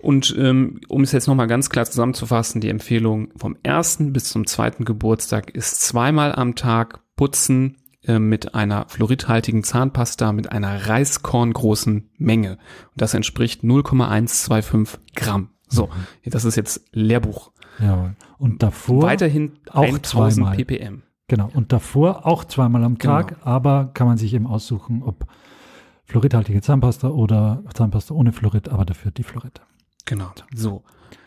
Und 0.00 0.34
ähm, 0.38 0.80
um 0.88 1.02
es 1.02 1.12
jetzt 1.12 1.26
nochmal 1.28 1.46
ganz 1.46 1.70
klar 1.70 1.84
zusammenzufassen, 1.86 2.60
die 2.60 2.68
Empfehlung 2.68 3.28
vom 3.36 3.56
ersten 3.62 4.12
bis 4.12 4.24
zum 4.24 4.46
zweiten 4.46 4.84
Geburtstag 4.84 5.50
ist 5.50 5.80
zweimal 5.80 6.34
am 6.34 6.54
Tag 6.54 7.00
putzen 7.16 7.76
äh, 8.02 8.18
mit 8.18 8.54
einer 8.54 8.86
fluoridhaltigen 8.88 9.64
Zahnpasta 9.64 10.32
mit 10.32 10.52
einer 10.52 10.88
Reiskorngroßen 10.88 12.10
Menge. 12.18 12.52
Und 12.52 12.58
das 12.96 13.14
entspricht 13.14 13.64
0,125 13.64 15.00
Gramm. 15.14 15.50
So, 15.68 15.88
das 16.24 16.44
ist 16.44 16.56
jetzt 16.56 16.82
Lehrbuch. 16.92 17.50
Jawohl. 17.80 18.14
Und 18.38 18.62
davor, 18.62 19.02
Weiterhin 19.02 19.52
auch 19.70 19.82
1000 19.84 20.06
zweimal. 20.06 20.56
ppm. 20.56 21.02
genau, 21.26 21.48
und 21.54 21.72
davor 21.72 22.26
auch 22.26 22.44
zweimal 22.44 22.84
am 22.84 22.98
Tag, 22.98 23.28
Genau. 23.28 23.40
aber 23.44 23.90
kann 23.94 24.06
man 24.06 24.18
sich 24.18 24.34
eben 24.34 24.46
aussuchen, 24.46 25.02
ob 25.02 25.26
fluoridhaltige 26.06 26.60
Zahnpasta 26.60 27.08
oder 27.08 27.62
Zahnpasta 27.72 28.14
ohne 28.14 28.32
Fluorid, 28.32 28.68
aber 28.68 28.84
dafür 28.84 29.10
die 29.10 29.22
Fluorid. 29.22 29.60
Genau. 30.04 30.30
So. 30.54 30.82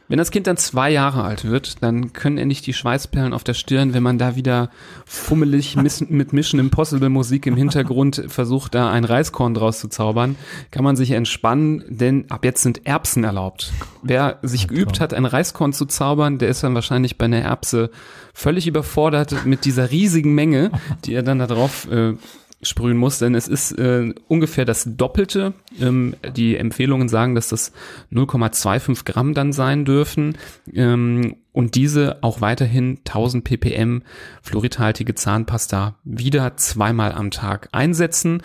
Wenn 0.10 0.20
das 0.20 0.32
Kind 0.32 0.48
dann 0.48 0.56
zwei 0.56 0.90
Jahre 0.90 1.24
alt 1.24 1.44
wird, 1.44 1.84
dann 1.84 2.14
können 2.14 2.38
endlich 2.38 2.62
die 2.62 2.72
Schweißperlen 2.72 3.34
auf 3.34 3.44
der 3.44 3.54
Stirn, 3.54 3.94
wenn 3.94 4.04
man 4.04 4.18
da 4.18 4.38
wieder 4.38 4.70
fummelig 5.06 5.76
mit 6.10 6.32
Mission 6.32 6.62
Impossible 6.62 7.10
Musik 7.10 7.46
im 7.46 7.58
Hintergrund 7.58 8.24
versucht, 8.28 8.74
da 8.74 8.90
ein 8.90 9.04
Reiskorn 9.04 9.54
draus 9.54 9.80
zu 9.80 9.90
zaubern, 9.90 10.38
kann 10.72 10.86
man 10.86 10.96
sich 10.96 11.12
entspannen, 11.12 11.84
denn 11.90 12.32
ab 12.32 12.46
jetzt 12.46 12.64
sind 12.64 12.86
Erbsen 12.86 13.26
erlaubt. 13.26 13.74
Wer 14.02 14.40
sich 14.44 14.70
geübt 14.70 15.02
hat, 15.02 15.14
ein 15.14 15.26
Reiskorn 15.26 15.74
zu 15.74 15.86
zaubern, 15.86 16.38
der 16.38 16.48
ist 16.48 16.64
dann 16.64 16.74
wahrscheinlich 16.74 17.18
bei 17.18 17.26
einer 17.26 17.42
Erbse 17.42 17.90
völlig 18.34 18.66
überfordert 18.66 19.46
mit 19.46 19.66
dieser 19.66 19.92
riesigen 19.92 20.34
Menge, 20.34 20.72
die 21.04 21.16
er 21.16 21.24
dann 21.24 21.40
da 21.40 21.48
drauf 21.48 21.92
äh, 21.92 22.14
sprühen 22.62 22.98
muss, 22.98 23.20
denn 23.20 23.36
es 23.36 23.48
ist 23.48 23.74
äh, 23.74 24.14
ungefähr 24.28 24.66
das 24.66 24.88
Doppelte. 24.98 25.54
Ähm, 25.80 26.16
die 26.36 26.56
Empfehlungen 26.58 27.08
sagen, 27.08 27.36
dass 27.36 27.50
das 27.50 27.72
0,25 28.12 29.06
Gramm 29.06 29.34
dann 29.34 29.54
sein 29.54 29.86
dürfen 29.86 30.38
ähm, 30.74 31.36
und 31.52 31.76
diese 31.76 32.24
auch 32.24 32.42
weiterhin 32.42 33.00
1000 33.06 33.44
ppm 33.44 34.04
fluoridhaltige 34.42 35.14
Zahnpasta 35.14 35.96
wieder 36.04 36.58
zweimal 36.58 37.12
am 37.12 37.32
Tag 37.32 37.70
einsetzen. 37.72 38.42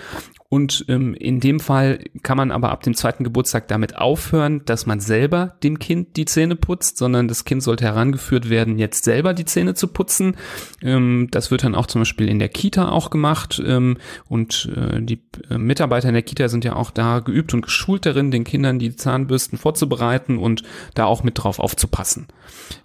Und 0.52 0.84
ähm, 0.88 1.14
in 1.14 1.40
dem 1.40 1.60
Fall 1.60 2.04
kann 2.22 2.36
man 2.36 2.50
aber 2.50 2.72
ab 2.72 2.82
dem 2.82 2.92
zweiten 2.92 3.24
Geburtstag 3.24 3.68
damit 3.68 3.96
aufhören, 3.96 4.60
dass 4.66 4.84
man 4.84 5.00
selber 5.00 5.56
dem 5.62 5.78
Kind 5.78 6.18
die 6.18 6.26
Zähne 6.26 6.56
putzt, 6.56 6.98
sondern 6.98 7.26
das 7.26 7.46
Kind 7.46 7.62
sollte 7.62 7.86
herangeführt 7.86 8.50
werden, 8.50 8.78
jetzt 8.78 9.04
selber 9.04 9.32
die 9.32 9.46
Zähne 9.46 9.72
zu 9.72 9.86
putzen. 9.86 10.36
Ähm, 10.82 11.28
das 11.30 11.50
wird 11.50 11.64
dann 11.64 11.74
auch 11.74 11.86
zum 11.86 12.02
Beispiel 12.02 12.28
in 12.28 12.38
der 12.38 12.50
Kita 12.50 12.90
auch 12.90 13.08
gemacht. 13.08 13.62
Ähm, 13.64 13.96
und 14.28 14.70
äh, 14.76 15.00
die 15.00 15.22
äh, 15.48 15.56
Mitarbeiter 15.56 16.08
in 16.08 16.14
der 16.14 16.22
Kita 16.22 16.50
sind 16.50 16.66
ja 16.66 16.76
auch 16.76 16.90
da 16.90 17.20
geübt 17.20 17.54
und 17.54 17.62
geschult 17.62 18.04
darin, 18.04 18.30
den 18.30 18.44
Kindern 18.44 18.78
die 18.78 18.94
Zahnbürsten 18.94 19.56
vorzubereiten 19.56 20.36
und 20.36 20.64
da 20.92 21.06
auch 21.06 21.22
mit 21.22 21.42
drauf 21.42 21.60
aufzupassen. 21.60 22.26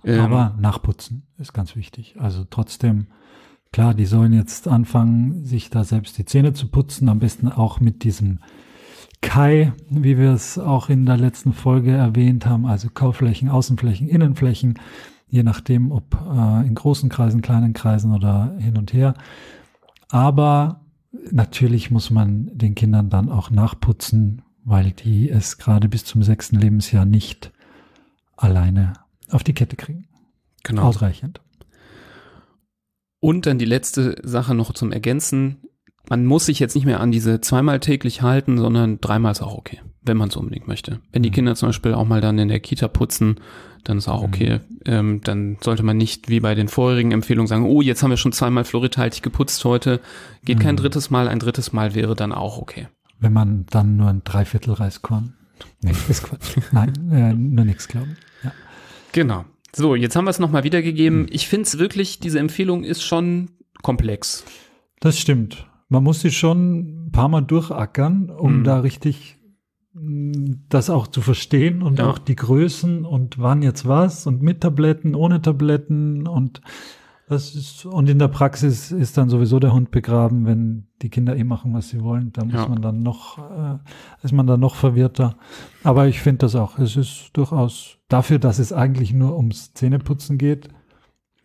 Ähm, 0.06 0.22
Aber 0.22 0.56
nachputzen 0.58 1.24
ist 1.38 1.54
ganz 1.54 1.76
wichtig. 1.76 2.16
Also 2.18 2.46
trotzdem, 2.50 3.08
klar, 3.72 3.94
die 3.94 4.06
sollen 4.06 4.34
jetzt 4.34 4.68
anfangen, 4.68 5.44
sich 5.44 5.70
da 5.70 5.84
selbst 5.84 6.18
die 6.18 6.26
Zähne 6.26 6.54
zu 6.54 6.68
putzen, 6.68 7.10
am 7.10 7.20
besten 7.20 7.48
auch 7.48 7.80
mit 7.80 8.04
diesem 8.04 8.40
Kai, 9.22 9.74
wie 9.90 10.18
wir 10.18 10.32
es 10.32 10.60
auch 10.60 10.90
in 10.90 11.06
der 11.06 11.18
letzten 11.18 11.54
Folge 11.54 11.92
erwähnt 11.92 12.46
haben, 12.46 12.66
also 12.66 12.90
Kauflächen, 12.94 13.50
Außenflächen, 13.50 14.08
Innenflächen, 14.08 14.80
je 15.28 15.44
nachdem, 15.44 15.92
ob 15.92 16.16
äh, 16.16 16.68
in 16.68 16.76
großen 16.76 17.10
Kreisen, 17.10 17.42
kleinen 17.42 17.74
Kreisen 17.74 18.14
oder 18.14 18.56
hin 18.60 18.78
und 18.78 18.94
her. 18.94 19.16
Aber 20.10 20.82
natürlich 21.32 21.92
muss 21.92 22.10
man 22.10 22.50
den 22.54 22.76
Kindern 22.76 23.10
dann 23.10 23.30
auch 23.30 23.50
nachputzen, 23.50 24.44
weil 24.64 24.92
die 24.92 25.30
es 25.30 25.58
gerade 25.58 25.90
bis 25.90 26.06
zum 26.06 26.24
sechsten 26.24 26.58
Lebensjahr 26.58 27.06
nicht 27.06 27.52
alleine 28.36 28.94
auf 29.32 29.44
die 29.44 29.54
Kette 29.54 29.76
kriegen. 29.76 30.08
genau. 30.64 30.84
Ausreichend. 30.84 31.42
Und 33.20 33.46
dann 33.46 33.58
die 33.58 33.66
letzte 33.66 34.16
Sache 34.24 34.54
noch 34.54 34.74
zum 34.74 34.92
Ergänzen. 34.92 35.58
Man 36.10 36.26
muss 36.26 36.46
sich 36.46 36.60
jetzt 36.60 36.76
nicht 36.76 36.86
mehr 36.86 37.00
an 37.02 37.12
diese 37.12 37.42
zweimal 37.42 37.80
täglich 37.80 38.22
halten, 38.22 38.58
sondern 38.58 39.02
dreimal 39.02 39.32
ist 39.34 39.42
auch 39.42 39.58
okay, 39.58 39.82
wenn 40.04 40.16
man 40.18 40.30
es 40.30 40.36
unbedingt 40.38 40.68
möchte. 40.68 41.00
Wenn 41.12 41.24
die 41.24 41.30
Mhm. 41.30 41.34
Kinder 41.34 41.56
zum 41.56 41.70
Beispiel 41.70 41.94
auch 41.94 42.06
mal 42.08 42.22
dann 42.22 42.38
in 42.40 42.48
der 42.48 42.60
Kita 42.62 42.88
putzen, 42.88 43.40
dann 43.84 43.98
ist 43.98 44.08
auch 44.08 44.22
Mhm. 44.22 44.28
okay. 44.28 44.60
Ähm, 44.86 45.22
dann 45.24 45.58
sollte 45.62 45.84
man 45.84 45.98
nicht 45.98 46.30
wie 46.30 46.40
bei 46.40 46.56
den 46.56 46.68
vorherigen 46.70 47.12
Empfehlungen 47.12 47.48
sagen, 47.48 47.66
oh, 47.66 47.82
jetzt 47.82 48.04
haben 48.04 48.12
wir 48.12 48.18
schon 48.18 48.32
zweimal 48.32 48.64
fluoridhaltig 48.64 49.22
geputzt 49.22 49.66
heute, 49.66 50.00
geht 50.46 50.60
kein 50.62 50.76
Mhm. 50.76 50.80
drittes 50.80 51.10
Mal, 51.10 51.28
ein 51.28 51.40
drittes 51.40 51.74
Mal 51.74 51.94
wäre 51.96 52.16
dann 52.16 52.32
auch 52.32 52.58
okay. 52.58 52.88
Wenn 53.20 53.34
man 53.34 53.66
dann 53.70 53.98
nur 53.98 54.10
ein 54.10 54.22
Dreiviertel 54.24 54.74
Reiskorn. 54.76 55.34
Nee, 55.82 55.92
ist 56.08 56.24
Quatsch. 56.24 56.56
Nein, 56.72 56.94
äh, 57.12 57.34
nur 57.34 57.66
nichts 57.66 57.88
glauben. 57.88 58.16
Ja. 58.44 58.52
Genau. 59.12 59.44
So, 59.74 59.96
jetzt 59.96 60.16
haben 60.16 60.26
wir 60.26 60.32
es 60.32 60.40
nochmal 60.40 60.64
wiedergegeben. 60.64 61.28
Ich 61.30 61.48
finde 61.48 61.64
es 61.64 61.78
wirklich, 61.78 62.20
diese 62.20 62.40
Empfehlung 62.40 62.84
ist 62.84 63.04
schon 63.04 63.50
komplex. 63.82 64.44
Das 65.00 65.20
stimmt. 65.20 65.68
man 65.90 66.04
muss 66.04 66.22
sie 66.22 66.32
schon 66.32 67.08
ein 67.08 67.12
paar 67.12 67.30
Mal 67.30 67.42
durchackern, 67.42 68.30
um 68.30 68.60
mhm. 68.60 68.64
da 68.64 68.80
richtig 68.80 69.38
mm, 69.94 70.66
das 70.70 70.90
auch 70.90 71.08
zu 71.08 71.22
verstehen 71.22 71.82
und 71.82 72.00
ja. 72.00 72.10
auch 72.10 72.18
die 72.18 72.36
Größen 72.36 73.06
und 73.06 73.40
wann 73.40 73.62
jetzt 73.62 73.88
was 73.88 74.26
und 74.26 74.42
mit 74.42 74.62
Tabletten, 74.62 75.16
ohne 75.16 75.42
Tabletten 75.42 76.28
und 76.28 76.62
das 77.30 77.56
ist, 77.56 77.86
und 77.86 78.10
in 78.10 78.20
der 78.20 78.30
Praxis 78.30 78.92
ist 78.94 79.18
dann 79.18 79.28
sowieso 79.28 79.60
der 79.60 79.74
Hund 79.74 79.92
begraben, 79.92 80.46
wenn 80.46 80.88
die 81.02 81.10
Kinder 81.10 81.36
eh 81.36 81.44
machen, 81.44 81.74
was 81.74 81.90
sie 81.90 82.02
wollen. 82.02 82.32
Da 82.32 82.46
muss 82.46 82.54
ja. 82.54 82.68
man 82.70 82.82
dann 82.82 83.04
noch, 83.04 83.38
äh, 83.38 83.80
ist 84.24 84.32
man 84.32 84.48
dann 84.48 84.62
noch 84.62 84.76
verwirrter. 84.76 85.36
Aber 85.84 86.08
ich 86.08 86.22
finde 86.22 86.40
das 86.40 86.56
auch. 86.56 86.80
Es 86.80 86.96
ist 86.96 87.32
durchaus 87.34 87.97
dafür, 88.08 88.40
dass 88.40 88.60
es 88.60 88.74
eigentlich 88.74 89.14
nur 89.14 89.36
ums 89.36 89.74
Zähneputzen 89.74 90.38
geht, 90.38 90.70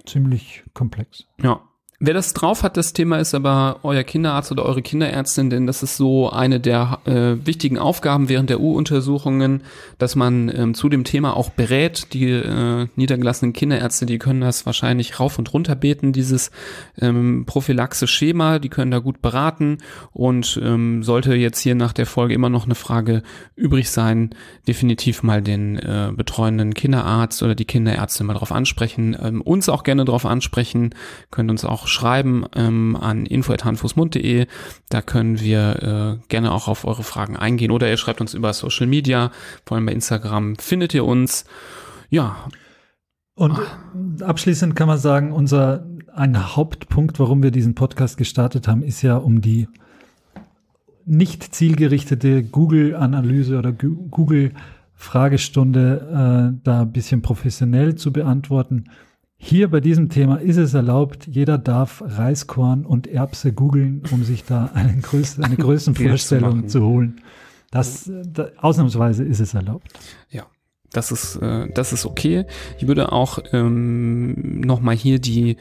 ziemlich 0.06 0.64
komplex. 0.74 1.26
Ja. 1.40 1.68
Wer 2.04 2.14
das 2.14 2.34
drauf 2.34 2.64
hat, 2.64 2.76
das 2.76 2.94
Thema 2.94 3.18
ist 3.18 3.32
aber 3.32 3.78
euer 3.84 4.02
Kinderarzt 4.02 4.50
oder 4.50 4.64
eure 4.64 4.82
Kinderärztin, 4.82 5.50
denn 5.50 5.68
das 5.68 5.84
ist 5.84 5.96
so 5.96 6.30
eine 6.30 6.58
der 6.58 6.98
äh, 7.04 7.46
wichtigen 7.46 7.78
Aufgaben 7.78 8.28
während 8.28 8.50
der 8.50 8.58
U-Untersuchungen, 8.58 9.62
dass 9.98 10.16
man 10.16 10.48
ähm, 10.52 10.74
zu 10.74 10.88
dem 10.88 11.04
Thema 11.04 11.36
auch 11.36 11.50
berät. 11.50 12.12
Die 12.12 12.28
äh, 12.28 12.88
niedergelassenen 12.96 13.52
Kinderärzte, 13.52 14.04
die 14.06 14.18
können 14.18 14.40
das 14.40 14.66
wahrscheinlich 14.66 15.20
rauf 15.20 15.38
und 15.38 15.54
runter 15.54 15.76
beten, 15.76 16.12
dieses 16.12 16.50
ähm, 17.00 17.44
Prophylaxe-Schema, 17.46 18.58
die 18.58 18.68
können 18.68 18.90
da 18.90 18.98
gut 18.98 19.22
beraten. 19.22 19.78
Und 20.10 20.60
ähm, 20.60 21.04
sollte 21.04 21.36
jetzt 21.36 21.60
hier 21.60 21.76
nach 21.76 21.92
der 21.92 22.06
Folge 22.06 22.34
immer 22.34 22.48
noch 22.48 22.64
eine 22.64 22.74
Frage 22.74 23.22
übrig 23.54 23.90
sein, 23.90 24.30
definitiv 24.66 25.22
mal 25.22 25.40
den 25.40 25.78
äh, 25.78 26.10
betreuenden 26.12 26.74
Kinderarzt 26.74 27.44
oder 27.44 27.54
die 27.54 27.64
Kinderärzte 27.64 28.24
mal 28.24 28.34
drauf 28.34 28.50
ansprechen, 28.50 29.16
ähm, 29.22 29.40
uns 29.40 29.68
auch 29.68 29.84
gerne 29.84 30.04
drauf 30.04 30.26
ansprechen, 30.26 30.96
können 31.30 31.48
uns 31.48 31.64
auch 31.64 31.91
schreiben 31.92 32.44
ähm, 32.56 32.96
an 32.96 33.26
info.handfußmund.de. 33.26 34.46
Da 34.88 35.02
können 35.02 35.40
wir 35.40 36.18
äh, 36.20 36.26
gerne 36.28 36.52
auch 36.52 36.68
auf 36.68 36.84
eure 36.84 37.04
Fragen 37.04 37.36
eingehen. 37.36 37.70
Oder 37.70 37.88
ihr 37.88 37.96
schreibt 37.96 38.20
uns 38.20 38.34
über 38.34 38.52
Social 38.52 38.86
Media, 38.86 39.30
vor 39.64 39.76
allem 39.76 39.86
bei 39.86 39.92
Instagram 39.92 40.56
findet 40.56 40.92
ihr 40.94 41.04
uns. 41.04 41.44
Ja. 42.10 42.36
Und 43.34 43.58
abschließend 44.20 44.76
kann 44.76 44.88
man 44.88 44.98
sagen, 44.98 45.32
unser 45.32 45.86
ein 46.14 46.54
Hauptpunkt, 46.56 47.18
warum 47.18 47.42
wir 47.42 47.50
diesen 47.50 47.74
Podcast 47.74 48.18
gestartet 48.18 48.68
haben, 48.68 48.82
ist 48.82 49.00
ja 49.02 49.16
um 49.16 49.40
die 49.40 49.68
nicht 51.04 51.52
zielgerichtete 51.54 52.44
Google-Analyse 52.44 53.58
oder 53.58 53.72
Google-Fragestunde 53.72 56.52
äh, 56.54 56.60
da 56.62 56.82
ein 56.82 56.92
bisschen 56.92 57.22
professionell 57.22 57.96
zu 57.96 58.12
beantworten. 58.12 58.84
Hier 59.44 59.68
bei 59.68 59.80
diesem 59.80 60.08
Thema 60.08 60.36
ist 60.36 60.56
es 60.56 60.72
erlaubt, 60.72 61.26
jeder 61.26 61.58
darf 61.58 62.00
Reiskorn 62.06 62.86
und 62.86 63.08
Erbse 63.08 63.52
googeln, 63.52 64.02
um 64.12 64.22
sich 64.22 64.44
da 64.44 64.70
eine, 64.72 64.96
Größe, 65.02 65.42
eine 65.42 65.56
Größenvorstellung 65.56 66.68
zu, 66.68 66.78
zu, 66.78 66.86
holen. 66.86 67.20
Das, 67.72 68.08
da, 68.24 68.50
ausnahmsweise 68.58 69.24
ist 69.24 69.40
es 69.40 69.52
erlaubt. 69.52 69.88
Ja. 70.30 70.46
Das 70.92 71.10
ist, 71.10 71.36
äh, 71.36 71.68
das 71.74 71.92
ist 71.92 72.06
okay. 72.06 72.44
Ich 72.78 72.86
würde 72.86 73.10
auch 73.10 73.40
ähm, 73.52 74.60
nochmal 74.60 74.94
hier 74.94 75.18
die 75.18 75.56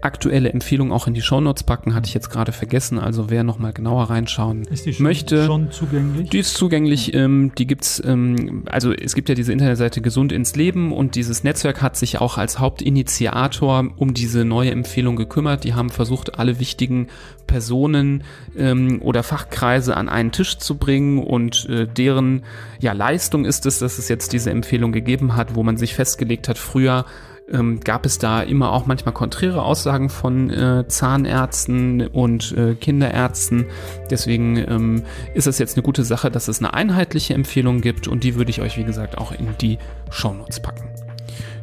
aktuelle 0.00 0.50
Empfehlung 0.50 0.92
auch 0.92 1.06
in 1.06 1.14
die 1.14 1.22
Shownotes 1.22 1.62
packen, 1.62 1.94
hatte 1.94 2.06
ich 2.08 2.14
jetzt 2.14 2.30
gerade 2.30 2.52
vergessen. 2.52 2.98
Also 2.98 3.30
wer 3.30 3.44
nochmal 3.44 3.72
genauer 3.72 4.04
reinschauen 4.04 4.64
ist 4.64 4.86
die 4.86 4.94
schon, 4.94 5.02
möchte. 5.02 5.46
schon 5.46 5.70
zugänglich? 5.70 6.30
Die 6.30 6.38
ist 6.38 6.54
zugänglich. 6.54 7.14
Ähm, 7.14 7.52
die 7.56 7.66
gibt's, 7.66 8.02
ähm, 8.04 8.64
also 8.66 8.92
es 8.92 9.14
gibt 9.14 9.28
ja 9.28 9.34
diese 9.34 9.52
Internetseite 9.52 10.00
Gesund 10.00 10.32
ins 10.32 10.54
Leben 10.56 10.92
und 10.92 11.14
dieses 11.14 11.44
Netzwerk 11.44 11.82
hat 11.82 11.96
sich 11.96 12.20
auch 12.20 12.38
als 12.38 12.58
Hauptinitiator 12.58 13.88
um 13.96 14.14
diese 14.14 14.44
neue 14.44 14.70
Empfehlung 14.70 15.16
gekümmert. 15.16 15.64
Die 15.64 15.74
haben 15.74 15.90
versucht, 15.90 16.38
alle 16.38 16.60
wichtigen 16.60 17.08
Personen 17.46 18.22
ähm, 18.56 19.02
oder 19.02 19.24
Fachkreise 19.24 19.96
an 19.96 20.08
einen 20.08 20.30
Tisch 20.30 20.58
zu 20.58 20.76
bringen 20.76 21.18
und 21.18 21.68
äh, 21.68 21.88
deren 21.88 22.44
ja, 22.80 22.92
Leistung 22.92 23.44
ist 23.44 23.66
es, 23.66 23.80
dass 23.80 23.98
es 23.98 24.08
jetzt 24.08 24.32
diese 24.32 24.50
Empfehlung 24.50 24.92
gegeben 24.92 25.34
hat, 25.34 25.56
wo 25.56 25.64
man 25.64 25.76
sich 25.76 25.94
festgelegt 25.94 26.48
hat, 26.48 26.58
früher 26.58 27.04
ähm, 27.52 27.80
gab 27.80 28.06
es 28.06 28.18
da 28.18 28.42
immer 28.42 28.72
auch 28.72 28.86
manchmal 28.86 29.14
konträre 29.14 29.62
Aussagen 29.62 30.08
von 30.08 30.50
äh, 30.50 30.86
Zahnärzten 30.88 32.06
und 32.06 32.52
äh, 32.56 32.74
Kinderärzten. 32.74 33.66
Deswegen 34.10 34.56
ähm, 34.56 35.02
ist 35.34 35.46
es 35.46 35.58
jetzt 35.58 35.76
eine 35.76 35.82
gute 35.82 36.04
Sache, 36.04 36.30
dass 36.30 36.48
es 36.48 36.58
eine 36.58 36.74
einheitliche 36.74 37.34
Empfehlung 37.34 37.80
gibt 37.80 38.08
und 38.08 38.24
die 38.24 38.36
würde 38.36 38.50
ich 38.50 38.60
euch, 38.60 38.76
wie 38.78 38.84
gesagt, 38.84 39.18
auch 39.18 39.32
in 39.32 39.56
die 39.60 39.78
Shownotes 40.10 40.60
packen. 40.60 40.88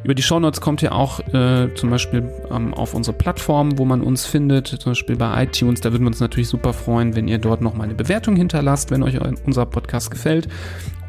Über 0.06 0.14
die 0.14 0.22
Shownotes 0.22 0.60
kommt 0.60 0.84
ihr 0.84 0.94
auch 0.94 1.18
äh, 1.34 1.74
zum 1.74 1.90
Beispiel 1.90 2.30
ähm, 2.52 2.74
auf 2.74 2.94
unsere 2.94 3.16
Plattform, 3.16 3.76
wo 3.76 3.84
man 3.84 4.02
uns 4.02 4.24
findet, 4.24 4.68
zum 4.68 4.92
Beispiel 4.92 5.16
bei 5.16 5.42
iTunes. 5.42 5.80
Da 5.80 5.90
würden 5.90 6.04
wir 6.04 6.08
uns 6.08 6.20
natürlich 6.20 6.48
super 6.48 6.72
freuen, 6.72 7.16
wenn 7.16 7.26
ihr 7.26 7.38
dort 7.38 7.60
nochmal 7.60 7.86
eine 7.86 7.96
Bewertung 7.96 8.36
hinterlasst, 8.36 8.92
wenn 8.92 9.02
euch 9.02 9.18
unser 9.44 9.66
Podcast 9.66 10.12
gefällt. 10.12 10.46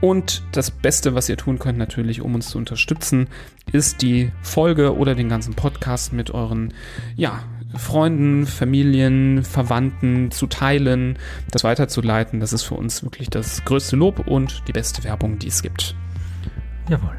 Und 0.01 0.43
das 0.51 0.71
Beste, 0.71 1.15
was 1.15 1.29
ihr 1.29 1.37
tun 1.37 1.59
könnt, 1.59 1.77
natürlich, 1.77 2.21
um 2.21 2.35
uns 2.35 2.49
zu 2.49 2.57
unterstützen, 2.57 3.27
ist 3.71 4.01
die 4.01 4.31
Folge 4.41 4.95
oder 4.95 5.15
den 5.15 5.29
ganzen 5.29 5.53
Podcast 5.53 6.13
mit 6.13 6.31
euren, 6.31 6.73
ja, 7.15 7.39
Freunden, 7.75 8.45
Familien, 8.45 9.43
Verwandten 9.43 10.31
zu 10.31 10.47
teilen, 10.47 11.17
das 11.51 11.63
weiterzuleiten. 11.63 12.39
Das 12.39 12.53
ist 12.53 12.63
für 12.63 12.75
uns 12.75 13.03
wirklich 13.03 13.29
das 13.29 13.65
größte 13.65 13.95
Lob 13.95 14.27
und 14.27 14.63
die 14.67 14.71
beste 14.71 15.03
Werbung, 15.03 15.39
die 15.39 15.47
es 15.47 15.61
gibt. 15.61 15.95
Jawohl. 16.89 17.17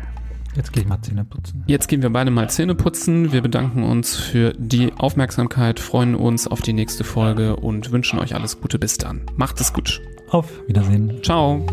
Jetzt 0.57 0.73
gehe 0.73 0.83
ich 0.83 0.89
mal 0.89 1.01
Zähne 1.01 1.25
putzen. 1.25 1.63
Jetzt 1.67 1.87
gehen 1.87 2.03
wir 2.03 2.11
beide 2.11 2.31
mal 2.31 2.51
Zähne 2.51 2.75
putzen. 2.75 3.33
Wir 3.33 3.43
bedanken 3.43 3.85
uns 3.85 4.17
für 4.17 4.55
die 4.59 4.93
Aufmerksamkeit, 4.97 5.79
freuen 5.79 6.17
uns 6.17 6.49
auf 6.49 6.63
die 6.63 6.73
nächste 6.73 7.05
Folge 7.05 7.55
und 7.57 7.93
wünschen 7.93 8.19
euch 8.19 8.35
alles 8.35 8.61
Gute 8.61 8.79
bis 8.79 8.99
dann. 8.99 9.21
Macht 9.37 9.61
es 9.61 9.73
gut. 9.73 10.01
Auf 10.31 10.51
Wiedersehen. 10.67 11.23
Ciao. 11.23 11.65